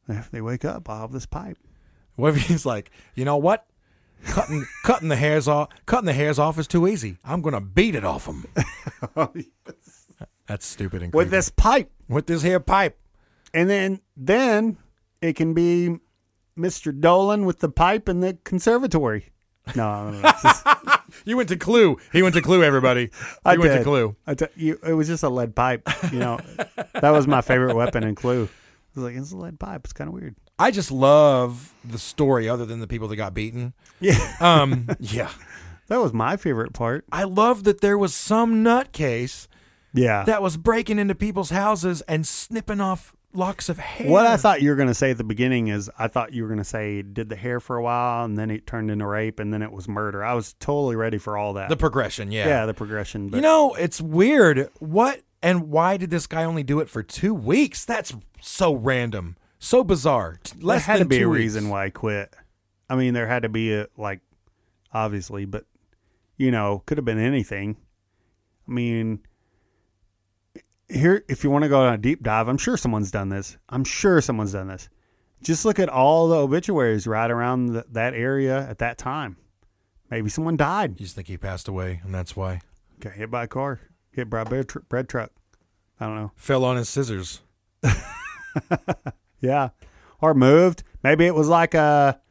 [0.09, 1.55] if they wake up, I'll have this pipe.
[2.15, 3.67] What if he's like, you know what?
[4.25, 7.17] Cutting cutting the hairs off cutting the hairs off is too easy.
[7.23, 8.47] I'm gonna beat it off him.
[9.15, 10.07] oh, yes.
[10.47, 11.91] That's stupid and With this pipe.
[12.09, 12.97] with this hair pipe.
[13.53, 14.77] And then, then
[15.21, 15.97] it can be
[16.57, 16.97] Mr.
[16.97, 19.29] Dolan with the pipe in the conservatory.
[19.75, 20.67] No, I don't just-
[21.25, 21.97] You went to Clue.
[22.13, 22.63] He went to Clue.
[22.63, 23.01] Everybody.
[23.03, 23.09] You
[23.45, 23.83] I went to did.
[23.83, 24.15] Clue.
[24.25, 25.87] I tell you, it was just a lead pipe.
[26.11, 26.39] You know,
[26.93, 28.45] that was my favorite weapon in Clue.
[28.95, 29.81] I was like, it's a lead pipe.
[29.83, 30.35] It's kind of weird.
[30.57, 33.73] I just love the story, other than the people that got beaten.
[33.99, 35.29] Yeah, Um, yeah,
[35.89, 37.05] that was my favorite part.
[37.11, 39.47] I love that there was some nutcase
[39.93, 40.23] Yeah.
[40.23, 44.09] that was breaking into people's houses and snipping off locks of hair.
[44.09, 46.43] what I thought you were going to say at the beginning is I thought you
[46.43, 49.05] were going to say did the hair for a while and then it turned into
[49.05, 50.23] rape and then it was murder.
[50.23, 51.69] I was totally ready for all that.
[51.69, 52.47] the progression, yeah.
[52.47, 53.29] yeah, the progression.
[53.29, 54.69] But You know, it's weird.
[54.79, 57.85] What and why did this guy only do it for two weeks?
[57.85, 60.39] That's so random, so bizarre.
[60.43, 61.39] T- there Less had to than be two a weeks.
[61.39, 62.35] reason why he quit.
[62.89, 64.19] I mean, there had to be a like,
[64.93, 65.65] obviously, but
[66.37, 67.77] you know, could have been anything.
[68.67, 69.19] I mean,
[70.91, 73.57] here, if you want to go on a deep dive, I'm sure someone's done this.
[73.69, 74.89] I'm sure someone's done this.
[75.41, 79.37] Just look at all the obituaries right around th that area at that time.
[80.09, 82.61] Maybe someone died, You just think he passed away, and that's why
[82.99, 83.79] got hit by a car,
[84.11, 85.31] hit by a bread, tr- bread truck.
[85.99, 86.31] I don't know.
[86.35, 87.41] fell on his scissors.
[89.41, 89.69] Yeah.
[90.21, 90.83] Or moved.
[91.03, 92.21] Maybe it was like a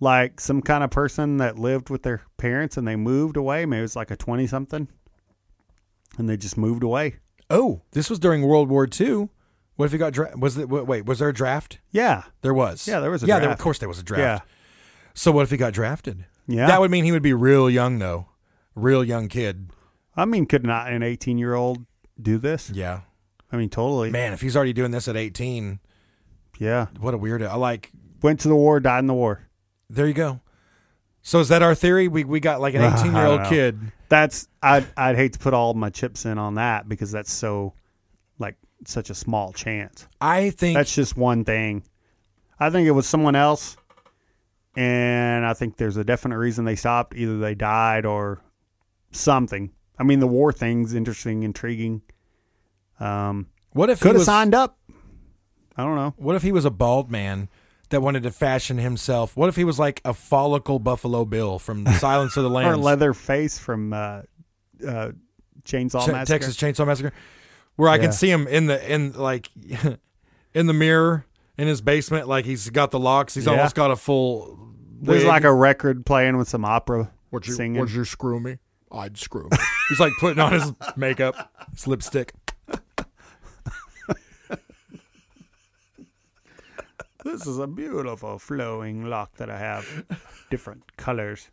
[0.00, 3.66] like some kind of person that lived with their parents and they moved away.
[3.66, 4.88] Maybe it's like a 20 something.
[6.16, 7.16] And they just moved away.
[7.50, 9.28] Oh, this was during World War II.
[9.76, 11.78] What if he got dra- was it wait was there a draft?
[11.90, 12.24] Yeah.
[12.42, 12.86] There was.
[12.88, 13.38] Yeah, there was a yeah.
[13.38, 14.44] There, of course, there was a draft.
[14.46, 14.54] Yeah.
[15.14, 16.24] So what if he got drafted?
[16.46, 16.66] Yeah.
[16.66, 18.26] That would mean he would be real young though,
[18.74, 19.70] real young kid.
[20.16, 21.86] I mean, could not an 18 year old
[22.20, 22.70] do this?
[22.70, 23.00] Yeah.
[23.52, 24.10] I mean, totally.
[24.10, 25.78] Man, if he's already doing this at 18,
[26.58, 26.86] Yeah.
[26.98, 27.48] what a weirdo.
[27.48, 27.90] I like.
[28.20, 29.48] Went to the war, died in the war.
[29.88, 30.40] There you go.
[31.22, 32.08] So is that our theory?
[32.08, 33.48] We we got like an I don't 18 year old know.
[33.48, 33.92] kid.
[34.08, 37.74] That's, I'd, I'd hate to put all my chips in on that because that's so,
[38.38, 38.56] like,
[38.86, 40.06] such a small chance.
[40.20, 41.82] I think That's just one thing.
[42.58, 43.76] I think it was someone else,
[44.76, 47.14] and I think there's a definite reason they stopped.
[47.14, 48.40] Either they died or
[49.12, 49.70] something.
[49.98, 52.02] I mean, the war thing's interesting, intriguing.
[53.00, 54.78] Um, what if he could have signed up.
[55.76, 56.14] I don't know.
[56.16, 57.48] What if he was a bald man
[57.90, 59.36] that wanted to fashion himself?
[59.36, 62.74] What if he was like a follicle Buffalo Bill from Silence of the Lambs?
[62.74, 64.22] Or Leatherface from uh,
[64.86, 65.12] uh,
[65.64, 66.24] Chainsaw Ch- Massacre.
[66.38, 67.12] Texas Chainsaw Massacre,
[67.76, 68.02] where I Yeah.
[68.02, 69.48] can see him in the in like
[70.54, 71.24] in the mirror
[71.56, 73.34] in his basement, like he's got the locks.
[73.34, 73.52] He's Yeah.
[73.52, 74.58] almost got a full.
[75.00, 75.28] There's wig.
[75.28, 77.80] like a record playing with some opera Would you, singing.
[77.80, 78.58] would you screw me?
[78.90, 79.56] I'd screw me.
[79.90, 82.32] he's like putting on his makeup, his lipstick.
[87.24, 90.04] This is a beautiful flowing lock that I have,
[90.50, 91.50] different colors.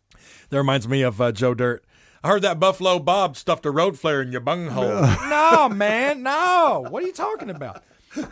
[0.50, 1.84] That reminds me of uh, Joe Dirt.
[2.22, 5.02] I heard that Buffalo Bob stuffed a road flare in your bunghole.
[5.28, 6.86] no, man, no.
[6.88, 7.82] What are you talking about?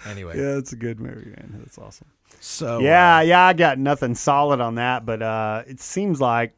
[0.06, 1.56] Anyway, Yeah, it's a good movie, man.
[1.58, 2.06] That's awesome.
[2.40, 6.54] so Yeah, uh, yeah, I got nothing solid on that, but uh, it seems like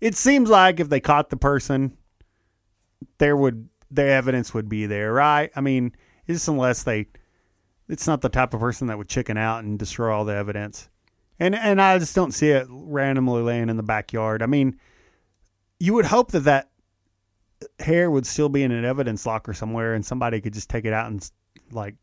[0.00, 1.96] it seems like if they caught the person,
[3.18, 5.50] there would the evidence would be there, right?
[5.54, 5.94] I mean,
[6.26, 7.08] it's unless they,
[7.92, 10.88] it's not the type of person that would chicken out and destroy all the evidence,
[11.38, 14.42] and and I just don't see it randomly laying in the backyard.
[14.42, 14.78] I mean,
[15.78, 16.70] you would hope that that
[17.78, 20.92] hair would still be in an evidence locker somewhere, and somebody could just take it
[20.92, 21.30] out and
[21.70, 21.94] like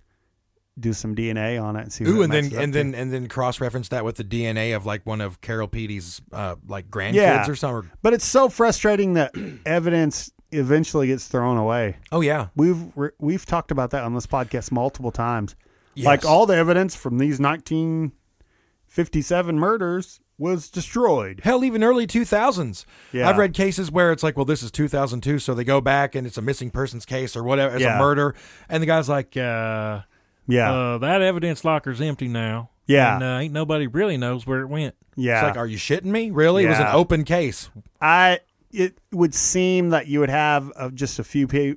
[0.80, 2.06] do some DNA on it and see.
[2.06, 2.80] Ooh, and then and to.
[2.80, 6.22] then and then cross reference that with the DNA of like one of Carol Peattie's
[6.32, 7.50] uh, like grandkids Yeah.
[7.50, 7.92] or something.
[8.02, 9.34] But it's so frustrating that
[9.66, 11.98] evidence eventually gets thrown away.
[12.12, 15.56] Oh yeah, We've re- we've talked about that on this podcast multiple times.
[16.00, 16.06] Yes.
[16.06, 21.42] Like all the evidence from these 1957 murders was destroyed.
[21.44, 22.86] Hell, even early 2000s.
[23.12, 23.28] Yeah.
[23.30, 26.26] I've read cases where it's like, well, this is 2002, so they go back and
[26.26, 27.98] it's a missing persons case or whatever, it's Yeah.
[27.98, 28.36] a murder,
[28.70, 30.02] and the guy's like, Uh,
[30.48, 32.70] Yeah, uh, that evidence locker's empty now.
[32.88, 33.16] Yeah.
[33.16, 34.96] And uh, ain't nobody really knows where it went.
[35.16, 35.40] yeah.
[35.40, 36.32] it's like, are you shitting me?
[36.32, 36.64] Really?
[36.64, 37.70] It was an open case.
[38.02, 38.40] I
[38.72, 41.76] it would seem that you would have uh, just a few pe-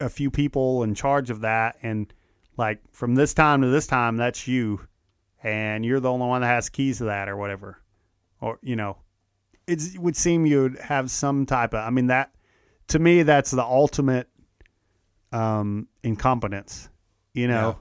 [0.00, 2.12] a few people in charge of that, and
[2.62, 4.86] like from this time to this time, that's you,
[5.42, 7.82] and you're the only one that has keys to that or whatever,
[8.40, 8.98] or you know,
[9.66, 11.80] it's, it would seem you would have some type of.
[11.84, 12.30] I mean that
[12.86, 14.28] to me, that's the ultimate
[15.32, 16.88] um, incompetence,
[17.34, 17.80] you know,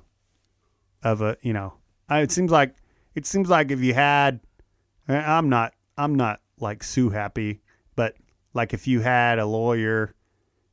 [1.04, 1.76] of a you know.
[2.10, 2.74] I, it seems like
[3.14, 4.40] it seems like if you had,
[5.08, 7.62] I'm not I'm not like sue happy,
[7.96, 8.16] but
[8.56, 10.16] like if you had a lawyer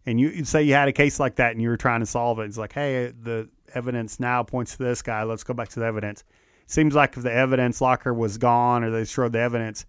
[0.09, 2.39] and you say you had a case like that and you were trying to solve
[2.39, 5.23] it, it's like, hey, the evidence now points to this guy.
[5.23, 6.25] Let's go back to the evidence.
[6.67, 9.85] Seems like if the evidence locker was gone or they destroyed the evidence,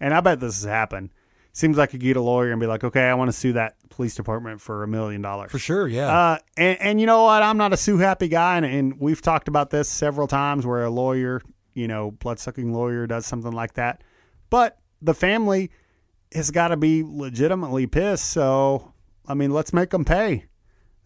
[0.00, 1.10] and I bet this has happened.
[1.52, 3.76] Seems like you get a lawyer and be like, okay, I want to sue that
[3.90, 5.52] police department for a million dollars.
[5.52, 6.08] For sure, yeah.
[6.08, 7.42] Uh, and, and you know what?
[7.42, 10.84] I'm not a sue happy guy, and, and we've talked about this several times where
[10.84, 11.42] a lawyer,
[11.74, 14.02] you know, blood sucking lawyer does something like that.
[14.48, 15.70] But the family
[16.32, 18.30] has got to be legitimately pissed.
[18.30, 18.89] So,
[19.30, 20.46] I mean, let's make them pay.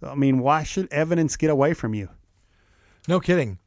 [0.02, 2.08] I mean, why should evidence get away from you?
[3.06, 3.58] No kidding.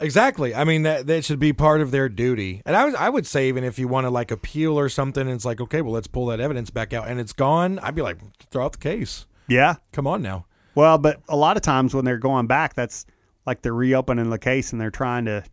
[0.00, 0.52] Exactly.
[0.52, 2.60] I mean that that should be part of their duty.
[2.66, 5.22] And I was I would say even if you want to like appeal or something,
[5.22, 7.78] and it's like okay, well let's pull that evidence back out, and it's gone.
[7.78, 8.18] I'd be like,
[8.50, 9.26] throw out the case.
[9.46, 9.76] Yeah.
[9.92, 10.46] Come on now.
[10.74, 13.06] Well, but a lot of times when they're going back, that's
[13.46, 15.44] like they're reopening the case and they're trying to,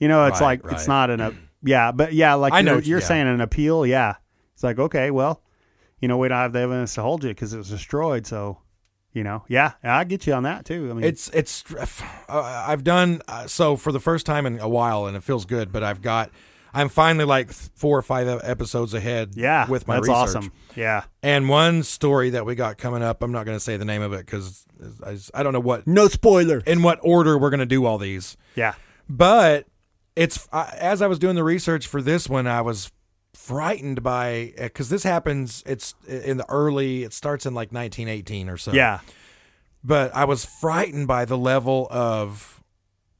[0.00, 2.74] you know, it's Right, like it's not an, a, yeah, but yeah, like I know
[2.74, 3.06] you're, you're yeah.
[3.06, 3.86] saying an appeal.
[3.86, 4.14] Yeah.
[4.54, 5.42] It's like, okay, well,
[6.00, 8.26] you know, we don't have the evidence to hold you because it was destroyed.
[8.26, 8.58] So,
[9.12, 10.88] you know, yeah, I get you on that too.
[10.90, 14.68] I mean, It's it's uh, I've done uh, so for the first time in a
[14.68, 15.72] while, and it feels good.
[15.72, 16.30] But I've got
[16.74, 19.30] I'm finally like four or five episodes ahead.
[19.34, 20.16] yeah, with my that's research.
[20.36, 20.52] awesome.
[20.74, 21.04] Yeah.
[21.22, 24.02] And one story that we got coming up, I'm not going to say the name
[24.02, 24.66] of it because
[25.02, 26.62] I, I don't know what No spoiler.
[26.66, 28.36] in what order we're going to do all these.
[28.54, 28.74] Yeah.
[29.08, 29.66] But
[30.14, 32.92] it's I as I was doing the research for this one, I was
[33.36, 35.62] frightened by uh, because this happens.
[35.66, 37.04] It's in the early.
[37.04, 38.72] It starts in like 1918 or so.
[38.72, 39.00] Yeah.
[39.84, 42.62] But I was frightened by the level of,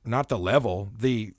[0.05, 1.33] not the level, the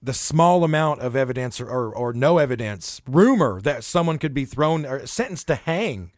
[0.00, 4.44] the small amount of evidence or, or, or no evidence, rumor that someone could be
[4.44, 6.12] thrown or sentenced to hang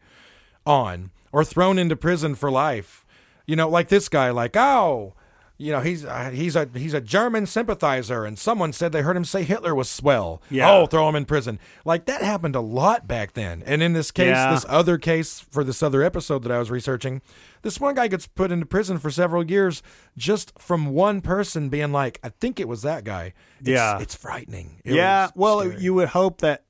[0.67, 3.05] on or thrown into prison for life.
[3.47, 5.15] You know, like this guy, like, oh,
[5.61, 9.15] you know, he's uh, he's a he's a German sympathizer, and someone said they heard
[9.15, 10.41] him say Hitler was swell.
[10.49, 10.71] Yeah.
[10.71, 11.59] Oh, throw him in prison.
[11.85, 13.61] Like that happened a lot back then.
[13.65, 14.51] And in this case, Yeah.
[14.53, 17.21] this other case for this other episode that I was researching,
[17.61, 19.83] this one guy gets put into prison for several years
[20.17, 23.33] just from one person being like, I think it was that guy.
[23.59, 23.99] It's, Yeah.
[23.99, 24.81] it's frightening.
[24.83, 25.29] It yeah.
[25.35, 25.79] Well, scary.
[25.81, 26.63] you would hope that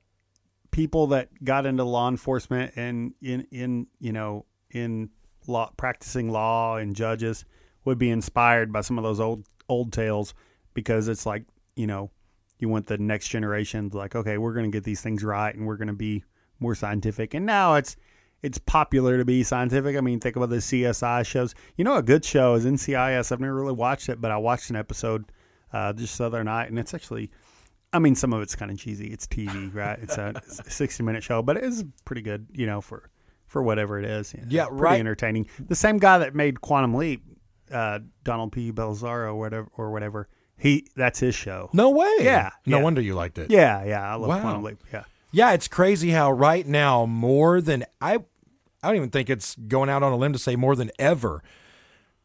[0.70, 5.10] people that got into law enforcement and in in you know in
[5.46, 7.44] law practicing law and judges
[7.84, 10.34] would be inspired by some of those old old tales
[10.74, 11.44] because it's like
[11.76, 12.10] you know
[12.58, 15.54] you want the next generation to like okay we're going to get these things right
[15.54, 16.22] and we're going to be
[16.60, 17.96] more scientific and now it's
[18.42, 19.96] it's popular to be scientific.
[19.96, 21.54] I mean, think about the CSI shows.
[21.76, 23.30] You know, a good show is NCIS.
[23.30, 25.30] I've never really watched it, but I watched an episode
[25.72, 27.30] uh, just the other night, and it's actually
[27.92, 29.08] I mean, some of it's kind of cheesy.
[29.08, 29.98] It's TV, right?
[30.00, 33.10] It's a sixty-minute show, but it is pretty good, you know, for
[33.46, 34.32] for whatever it is.
[34.32, 34.46] you know.
[34.48, 35.00] Yeah, pretty right.
[35.00, 35.46] entertaining.
[35.68, 37.22] The same guy that made Quantum Leap,
[37.72, 38.70] uh, Donald P.
[38.72, 40.28] Bellisario, or whatever, or whatever.
[40.58, 41.70] He that's his show.
[41.72, 42.10] no way.
[42.20, 42.82] Yeah, No yeah.
[42.84, 43.50] wonder you liked it.
[43.50, 44.40] Yeah, yeah, I love Wow.
[44.42, 44.78] Quantum Leap.
[44.92, 48.18] Yeah, Yeah, it's crazy how right now more than I
[48.84, 51.42] I don't even think it's going out on a limb to say more than ever.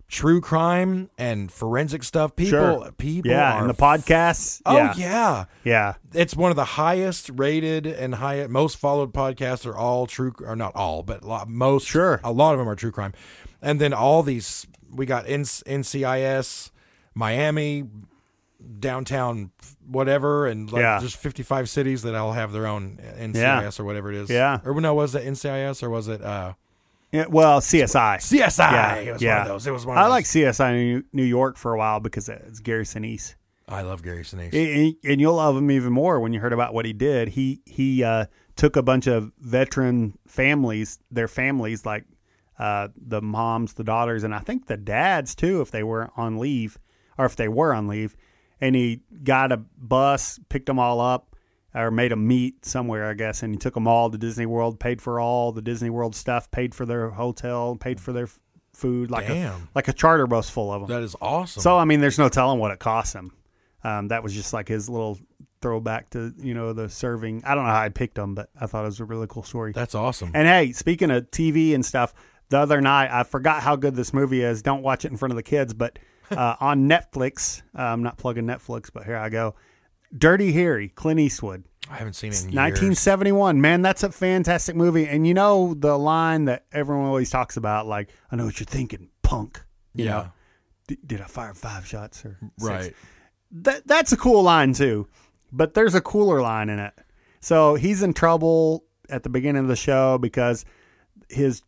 [0.09, 2.33] True crime and forensic stuff.
[2.35, 2.49] People
[2.81, 2.91] Sure.
[2.97, 4.61] people yeah, and the podcasts.
[4.65, 5.45] Oh yeah, yeah.
[5.65, 10.31] yeah, It's one of the highest rated and high most followed podcasts are all true
[10.39, 12.21] or not all, but most Sure.
[12.23, 13.13] a lot of them are true crime.
[13.61, 16.71] And then all these we got N- NCIS,
[17.13, 17.85] Miami,
[18.79, 19.51] downtown
[19.87, 20.99] whatever and like Yeah.
[20.99, 23.35] just 55 cities that all have their own NCIS
[23.77, 23.83] Yeah.
[23.83, 24.29] or whatever it is.
[24.29, 24.59] Yeah.
[24.65, 26.53] Or no, was it NCIS or was it uh
[27.11, 28.17] Yeah, well, CSI.
[28.19, 28.71] CSI.
[28.71, 29.33] Yeah, It was yeah.
[29.37, 29.67] one of those.
[29.67, 32.59] It was one of I like CSI New- New York for a while because it's
[32.59, 33.35] Gary Sinise.
[33.69, 34.53] I love Gary Sinise.
[34.53, 37.29] and and you'll love him even more when you heard about what he did.
[37.29, 38.25] He he uh,
[38.55, 42.05] took a bunch of veteran families, their families, like
[42.59, 46.37] uh, the moms, the daughters, and I think the dads too, if they were on
[46.37, 46.77] leave
[47.17, 48.15] or if they were on leave,
[48.59, 51.35] and he got a bus, picked them all up,
[51.75, 54.79] or made them meet somewhere, I guess, and he took them all to Disney World,
[54.79, 58.27] paid for all the Disney World stuff, paid for their hotel, paid for their
[58.73, 60.89] food, like a like a charter bus full of them.
[60.89, 61.61] that is awesome.
[61.61, 63.31] So I mean, there's no telling what it cost him.
[63.83, 65.19] Um, that was just like his little
[65.61, 67.43] throwback to you know the serving.
[67.45, 69.43] I don't know how I picked him, but I thought it was a really cool
[69.43, 69.71] story.
[69.71, 70.31] That's awesome.
[70.33, 72.13] and hey, speaking of TV and stuff,
[72.49, 74.61] the other night I forgot how good this movie is.
[74.61, 75.99] Don't watch it in front of the kids, but
[76.31, 79.55] uh, on Netflix, uh, I'm not plugging Netflix, but here I go.
[80.17, 81.63] Dirty Harry, Clint Eastwood.
[81.89, 82.55] I haven't seen it in years.
[82.55, 83.61] 1971.
[83.61, 85.07] Man, that's a fantastic movie.
[85.07, 88.65] And you know the line that everyone always talks about, like, I know what you're
[88.65, 89.61] thinking, punk.
[89.93, 90.11] You Yeah.
[90.11, 90.31] know,
[90.87, 92.51] D- did I fire five shots or six?
[92.65, 92.93] Right.
[93.51, 95.07] That that's a cool line too.
[95.53, 96.93] But there's a cooler line in it.
[97.39, 100.65] So he's in trouble at the beginning of the show because
[101.29, 101.61] his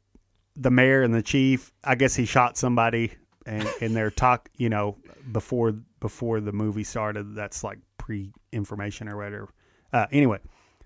[0.59, 3.13] the mayor and the chief, I guess he shot somebody
[3.45, 4.97] and in their talk, you know,
[5.31, 7.33] before before the movie started.
[7.33, 9.49] That's like pre information or whatever.
[9.91, 10.39] Uh, anyway,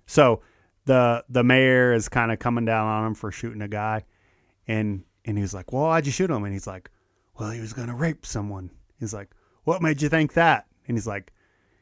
[0.05, 0.41] so
[0.85, 4.05] the the mayor is kind of coming down on him for shooting a guy,
[4.67, 6.89] and and he's like, "Well, why'd you shoot him?" And he's like,
[7.37, 8.69] "Well, he was gonna rape someone."
[8.99, 9.31] He's like,
[9.63, 11.33] "What made you think that?" And he's like,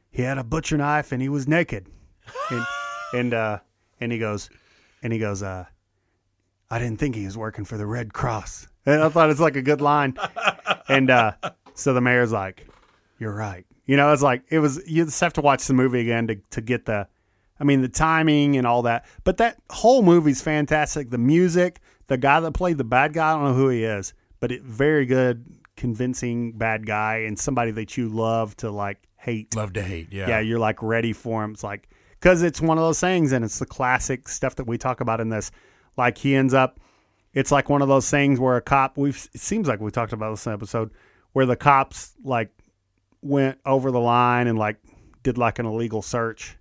[0.10, 1.88] "He had a butcher knife and he was naked,"
[2.50, 2.66] and
[3.14, 3.60] and uh,
[4.00, 4.50] and he goes,
[5.04, 5.66] and he goes, uh,
[6.72, 9.56] "I didn't think he was working for the Red Cross." And I thought it's like
[9.56, 10.18] a good line,
[10.88, 11.34] and uh,
[11.76, 12.68] so the mayor's like,
[13.20, 14.82] "You're right." You know, it's like it was.
[14.88, 17.08] You just have to watch the movie again to to get the.
[17.60, 19.06] I mean, the timing and all that.
[19.24, 21.12] But that whole movie's fantastic.
[21.12, 24.16] The music, the guy that played the bad guy, I don't know who he is,
[24.40, 25.46] but it very good,
[25.78, 29.56] convincing bad guy and somebody that you love to like hate.
[29.56, 30.12] Love to hate.
[30.12, 30.28] Yeah.
[30.28, 31.52] Yeah, you're like ready for him.
[31.52, 31.88] It's like
[32.20, 35.20] because it's one of those things, and it's the classic stuff that we talk about
[35.20, 35.52] in this.
[36.02, 36.80] Like he ends up,
[37.32, 38.98] it's like one of those things where a cop.
[38.98, 40.90] We've it seems like we talked about this episode
[41.34, 42.50] where the cops like
[43.22, 44.78] went over the line and like
[45.22, 46.58] did like an illegal search,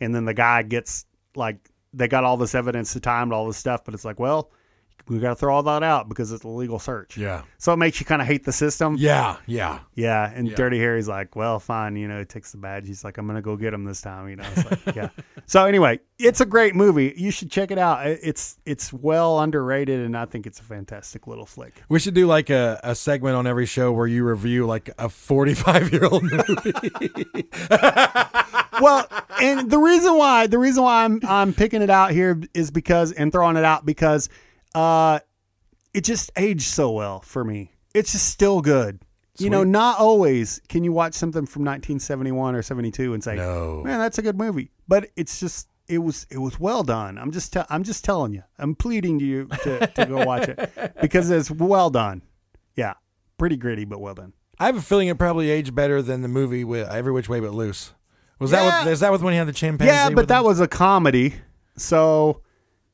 [0.00, 1.06] and then the guy gets
[1.36, 4.50] like they got all this evidence to time all this stuff, but it's like well.
[5.08, 7.18] We got to throw all that out because it's a legal search.
[7.18, 7.42] Yeah.
[7.58, 8.96] So it makes you kind of hate the system.
[8.98, 9.36] Yeah.
[9.46, 9.80] Yeah.
[9.94, 10.54] Yeah, and Yeah.
[10.54, 12.86] Dirty Harry's like, well, fine, you know, he takes the badge.
[12.86, 14.44] He's like, I'm gonna go get him this time, you know.
[14.56, 15.08] It's like, yeah.
[15.44, 17.12] So anyway, it's a great movie.
[17.16, 18.06] You should check it out.
[18.06, 21.82] It's it's well underrated, and I think it's a fantastic little flick.
[21.88, 25.08] We should do like a, a segment on every show where you review like a
[25.08, 26.72] 45 year old movie.
[28.80, 29.06] well,
[29.40, 33.12] and the reason why the reason why I'm I'm picking it out here is because
[33.12, 34.28] and throwing it out because
[34.74, 35.18] uh
[35.94, 37.72] it just aged so well for me.
[37.94, 39.00] It's just still good.
[39.38, 43.82] You know, not always can you watch something from 1971 or 72 and say, No.
[43.84, 47.18] man, that's a good movie." But it's just it was it was well done.
[47.18, 48.42] I'm just te- I'm just telling you.
[48.58, 52.22] I'm pleading to you to, to go watch it because it's well done.
[52.76, 52.94] Yeah,
[53.38, 54.32] pretty gritty but well done.
[54.60, 57.40] I have a feeling it probably aged better than the movie with Every Which Way
[57.40, 57.92] But Loose.
[58.38, 58.84] Was that Yeah.
[58.84, 59.92] with, is that with when he had the chimpanzee?
[59.92, 60.44] Yeah, but that him?
[60.44, 61.34] was a comedy.
[61.76, 62.42] So,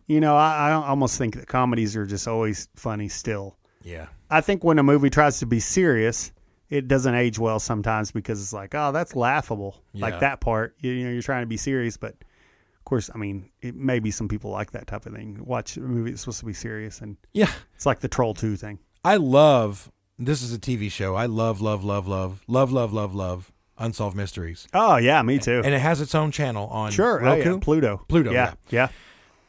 [0.09, 3.57] you know, I, I almost think that comedies are just always funny still.
[3.83, 4.09] yeah.
[4.31, 6.33] I think when a movie tries to be serious,
[6.69, 9.83] it doesn't age well sometimes because it's like, oh, that's laughable.
[9.95, 10.03] Yeah.
[10.07, 13.17] Like that part, you, you know, you're trying to be serious, but of course, I
[13.19, 15.39] mean, it maybe some people like that type of thing.
[15.45, 17.51] Watch a movie that's supposed to be serious, and Yeah.
[17.75, 18.79] it's like the Troll Two thing.
[19.05, 21.15] I love this is a TV show.
[21.15, 24.67] I love, love, love, love, love, love, love, love Unsolved Mysteries.
[24.75, 25.63] Oh yeah, me too.
[25.65, 27.53] And it has its own channel on sure, oh, Roku.
[27.55, 28.89] yeah, Pluto, Pluto, yeah, yeah.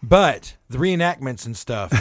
[0.01, 1.91] But the reenactments and stuff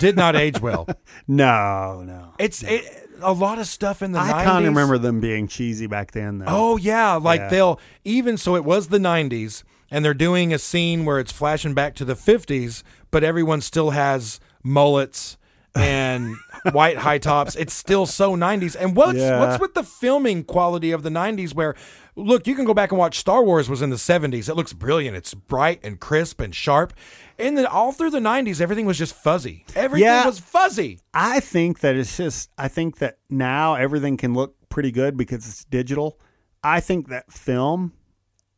[0.00, 0.86] did not age well.
[1.26, 2.34] No, no.
[2.38, 2.84] It's it,
[3.22, 4.44] a lot of stuff in the I 90s.
[4.44, 6.46] kind of remember them being cheesy back then, though.
[6.48, 7.48] Oh yeah, like Yeah.
[7.48, 11.72] they'll even so it was the 90s and they're doing a scene where it's flashing
[11.72, 15.38] back to the 50s, but everyone still has mullets
[15.74, 16.36] and
[16.72, 17.56] white high tops.
[17.56, 18.76] It's still so 90s.
[18.78, 19.40] And what's Yeah.
[19.40, 21.74] what's with the filming quality of the 90s where
[22.16, 24.48] look, you can go back and watch Star Wars was in the 70s.
[24.48, 25.16] It looks brilliant.
[25.16, 26.92] It's bright and crisp and sharp.
[27.38, 29.64] And the all through the 90s everything was just fuzzy.
[29.74, 30.26] Everything Yeah.
[30.26, 31.00] was fuzzy.
[31.12, 32.50] I think that it's just.
[32.56, 36.18] I think that now everything can look pretty good because it's digital.
[36.62, 37.92] I think that film.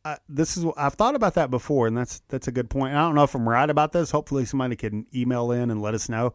[0.05, 2.93] Uh, this is I've thought about that before, and that's that's a good point.
[2.95, 4.11] I don't know if I'm right about this.
[4.11, 6.33] Hopefully, somebody can email in and let us know.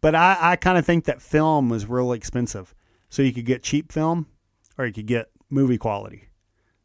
[0.00, 2.74] But I, I kind of think that film was really expensive,
[3.10, 4.26] so you could get cheap film
[4.78, 6.29] or you could get movie quality.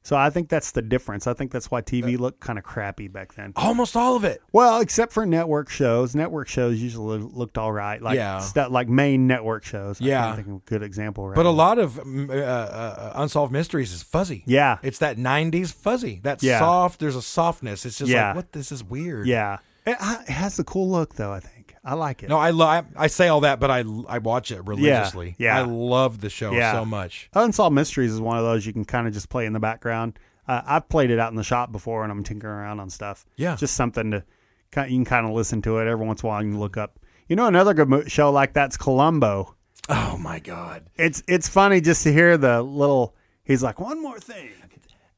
[0.06, 1.26] So I think that's the difference.
[1.26, 3.54] I think that's why TV looked kind of crappy back then.
[3.56, 4.40] Almost all of it.
[4.52, 6.14] Well, except for network shows.
[6.14, 8.00] Network shows usually looked all right.
[8.00, 8.38] Like Yeah.
[8.38, 10.00] stuff like main network shows.
[10.00, 10.36] Yeah.
[10.36, 14.04] can't think a good example right But a lot of uh, uh, unsolved mysteries is
[14.04, 14.44] fuzzy.
[14.46, 14.78] Yeah.
[14.84, 16.20] It's that 90s fuzzy.
[16.22, 16.60] That Yeah.
[16.60, 17.84] soft, there's a softness.
[17.84, 18.28] It's just Yeah.
[18.28, 18.52] like, what?
[18.52, 19.26] This is weird.
[19.26, 19.58] Yeah.
[19.88, 21.55] It, it has a cool look though, I think.
[21.86, 22.30] I like it.
[22.30, 25.36] No, I, lo- I I say all that, but I I watch it religiously.
[25.38, 25.58] yeah.
[25.58, 26.72] I love the show Yeah.
[26.74, 27.30] so much.
[27.34, 30.18] Unsolved Mysteries is one of those you can kind of just play in the background.
[30.48, 33.26] Uh, I've played it out in the shop before, and I'm tinkering around on stuff.
[33.36, 33.56] Yeah.
[33.56, 34.24] just something to
[34.72, 34.90] kind.
[34.92, 36.44] You can kind of listen to it every once in a while.
[36.44, 37.00] You can look up.
[37.28, 39.56] You know, another good mo- show like that's Columbo.
[39.90, 40.88] Oh my god.
[40.96, 43.16] It's it's funny just to hear the little.
[43.44, 44.50] He's like one more thing.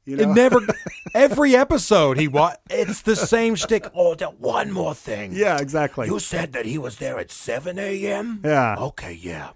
[0.08, 0.24] You know?
[0.24, 0.62] It never.
[1.14, 3.92] every episode he wa It's the same shtick.
[3.94, 5.34] Oh, that one more thing.
[5.34, 6.08] yeah, exactly.
[6.08, 8.42] You said that he was there at 7 a.m.?
[8.44, 8.76] Yeah.
[8.80, 9.50] Okay, yeah.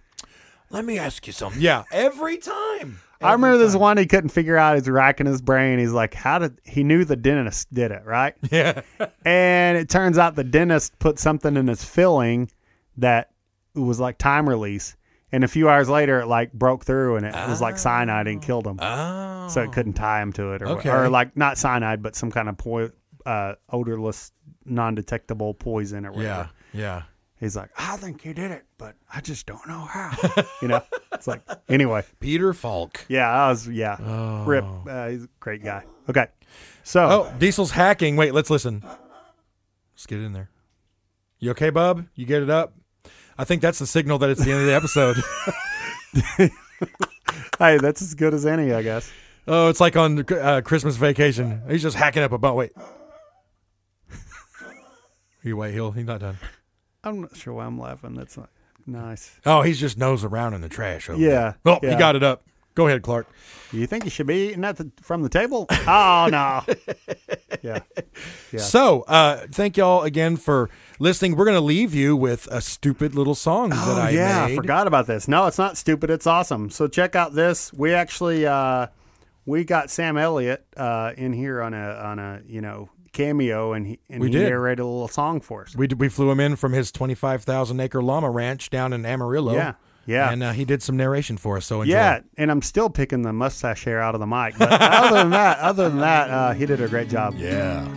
[0.69, 1.61] Let me ask you something.
[1.61, 2.99] Yeah, every time.
[3.21, 4.75] I remember this one he couldn't figure out.
[4.75, 5.77] He's racking his brain.
[5.79, 8.81] He's like, "How did he knew the dentist did it right?" Yeah.
[9.23, 12.49] And it turns out the dentist put something in his filling
[12.97, 13.29] that
[13.75, 14.95] was like time release.
[15.31, 18.41] And a few hours later, it like broke through and it was like cyanide and
[18.41, 18.77] killed him.
[18.81, 19.47] Oh.
[19.47, 20.89] So it couldn't tie him to it, or, Okay.
[20.89, 22.91] or like not cyanide, but some kind of po-
[23.25, 24.31] uh, odorless,
[24.65, 26.49] non-detectable poison or whatever.
[26.73, 26.79] Yeah.
[26.81, 27.01] Yeah.
[27.39, 30.11] He's like, I think he did it, but I just don't know how.
[30.61, 32.03] you know, it's like anyway.
[32.19, 33.03] Peter Falk.
[33.07, 34.43] Yeah, I was yeah.
[34.45, 35.83] Rip, uh, he's a great guy.
[36.07, 36.27] Okay,
[36.83, 38.15] so Oh, Diesel's hacking.
[38.15, 38.83] Wait, let's listen.
[39.95, 40.49] Let's get in there.
[41.39, 42.05] You okay, bub?
[42.13, 42.73] You get it up?
[43.41, 45.17] I think that's the signal that it's the end of the episode.
[47.59, 49.11] hey, that's as good as any, I guess.
[49.47, 51.63] oh, it's like on uh, Christmas vacation.
[51.67, 52.55] He's just hacking up a bone.
[52.55, 52.71] Wait.
[55.43, 56.37] You wait, he'll he's not done.
[57.03, 58.13] I'm not sure why I'm laughing.
[58.13, 58.49] That's not
[58.85, 59.39] nice.
[59.43, 61.09] Oh, he's just nose around in the trash.
[61.09, 61.73] Over Yeah, there.
[61.73, 61.89] Oh, yeah.
[61.89, 62.43] he got it up.
[62.75, 63.27] Go ahead, Clark.
[63.73, 65.67] You think you should be eating that the, from the table?
[65.87, 66.61] Oh no.
[67.61, 67.79] yeah.
[68.51, 68.59] Yeah.
[68.59, 70.69] So, uh, thank y'all again for
[70.99, 71.35] listening.
[71.35, 74.53] We're gonna leave you with a stupid little song that Oh I yeah, made.
[74.53, 75.27] I forgot about this.
[75.27, 76.09] No, it's not stupid.
[76.09, 76.69] It's awesome.
[76.69, 77.73] So check out this.
[77.73, 78.87] We actually uh,
[79.45, 83.85] we got Sam Elliott uh, in here on a on a you know cameo, and
[83.87, 84.49] he and We he did.
[84.49, 85.75] narrated a little song for us.
[85.75, 89.05] We we flew him in from his twenty five thousand acre llama ranch down in
[89.05, 89.53] Amarillo.
[89.53, 89.73] Yeah,
[90.05, 90.31] yeah.
[90.31, 91.65] and uh, he did some narration for us.
[91.65, 91.93] So enjoy.
[91.93, 94.57] Yeah, and I'm still picking the mustache hair out of the mic.
[94.57, 97.35] But other than that, other than that, uh, he did a great job.
[97.37, 97.87] yeah.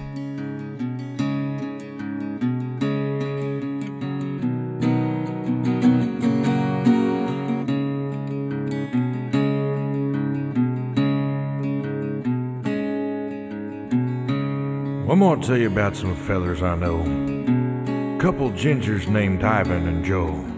[15.15, 17.03] I'm gonna tell you about some fellers I know.
[17.03, 20.54] A Couple gingers named Ivan and Joe, who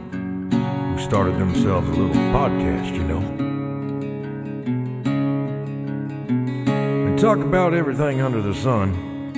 [1.07, 3.21] started themselves a little podcast, you know.
[7.09, 9.33] They talk about everything under the sun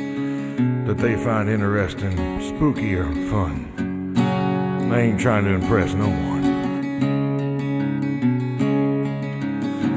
[0.87, 4.15] that they find interesting, spooky, or fun.
[4.89, 6.41] They ain't trying to impress no one.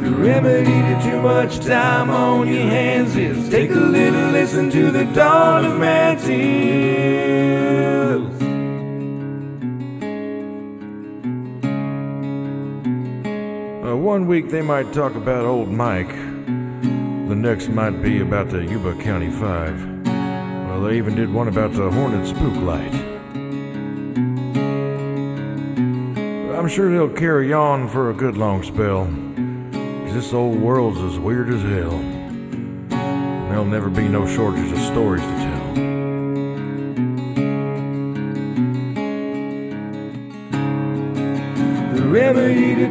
[0.03, 4.91] The remedy to too much time on your hands is take a little listen to
[4.91, 7.61] the dawn of man tales.
[14.11, 16.09] One week they might talk about old Mike.
[16.09, 19.81] The next might be about the Yuba County Five.
[20.05, 22.93] Well, they even did one about the Hornet Spook Light.
[26.57, 29.05] I'm sure they'll carry on for a good long spell.
[29.05, 31.93] 'Cause this old world's as weird as hell.
[31.93, 35.50] and There'll never be no shortage of stories to tell.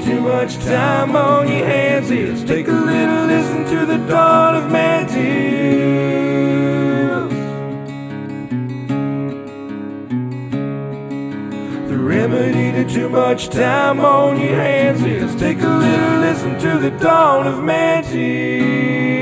[0.03, 4.71] Too much time on your hands is take a little listen to the dawn of
[4.71, 6.31] man tales.
[11.89, 16.79] The remedy to too much time on your hands is take a little listen to
[16.79, 19.20] the dawn of man tales.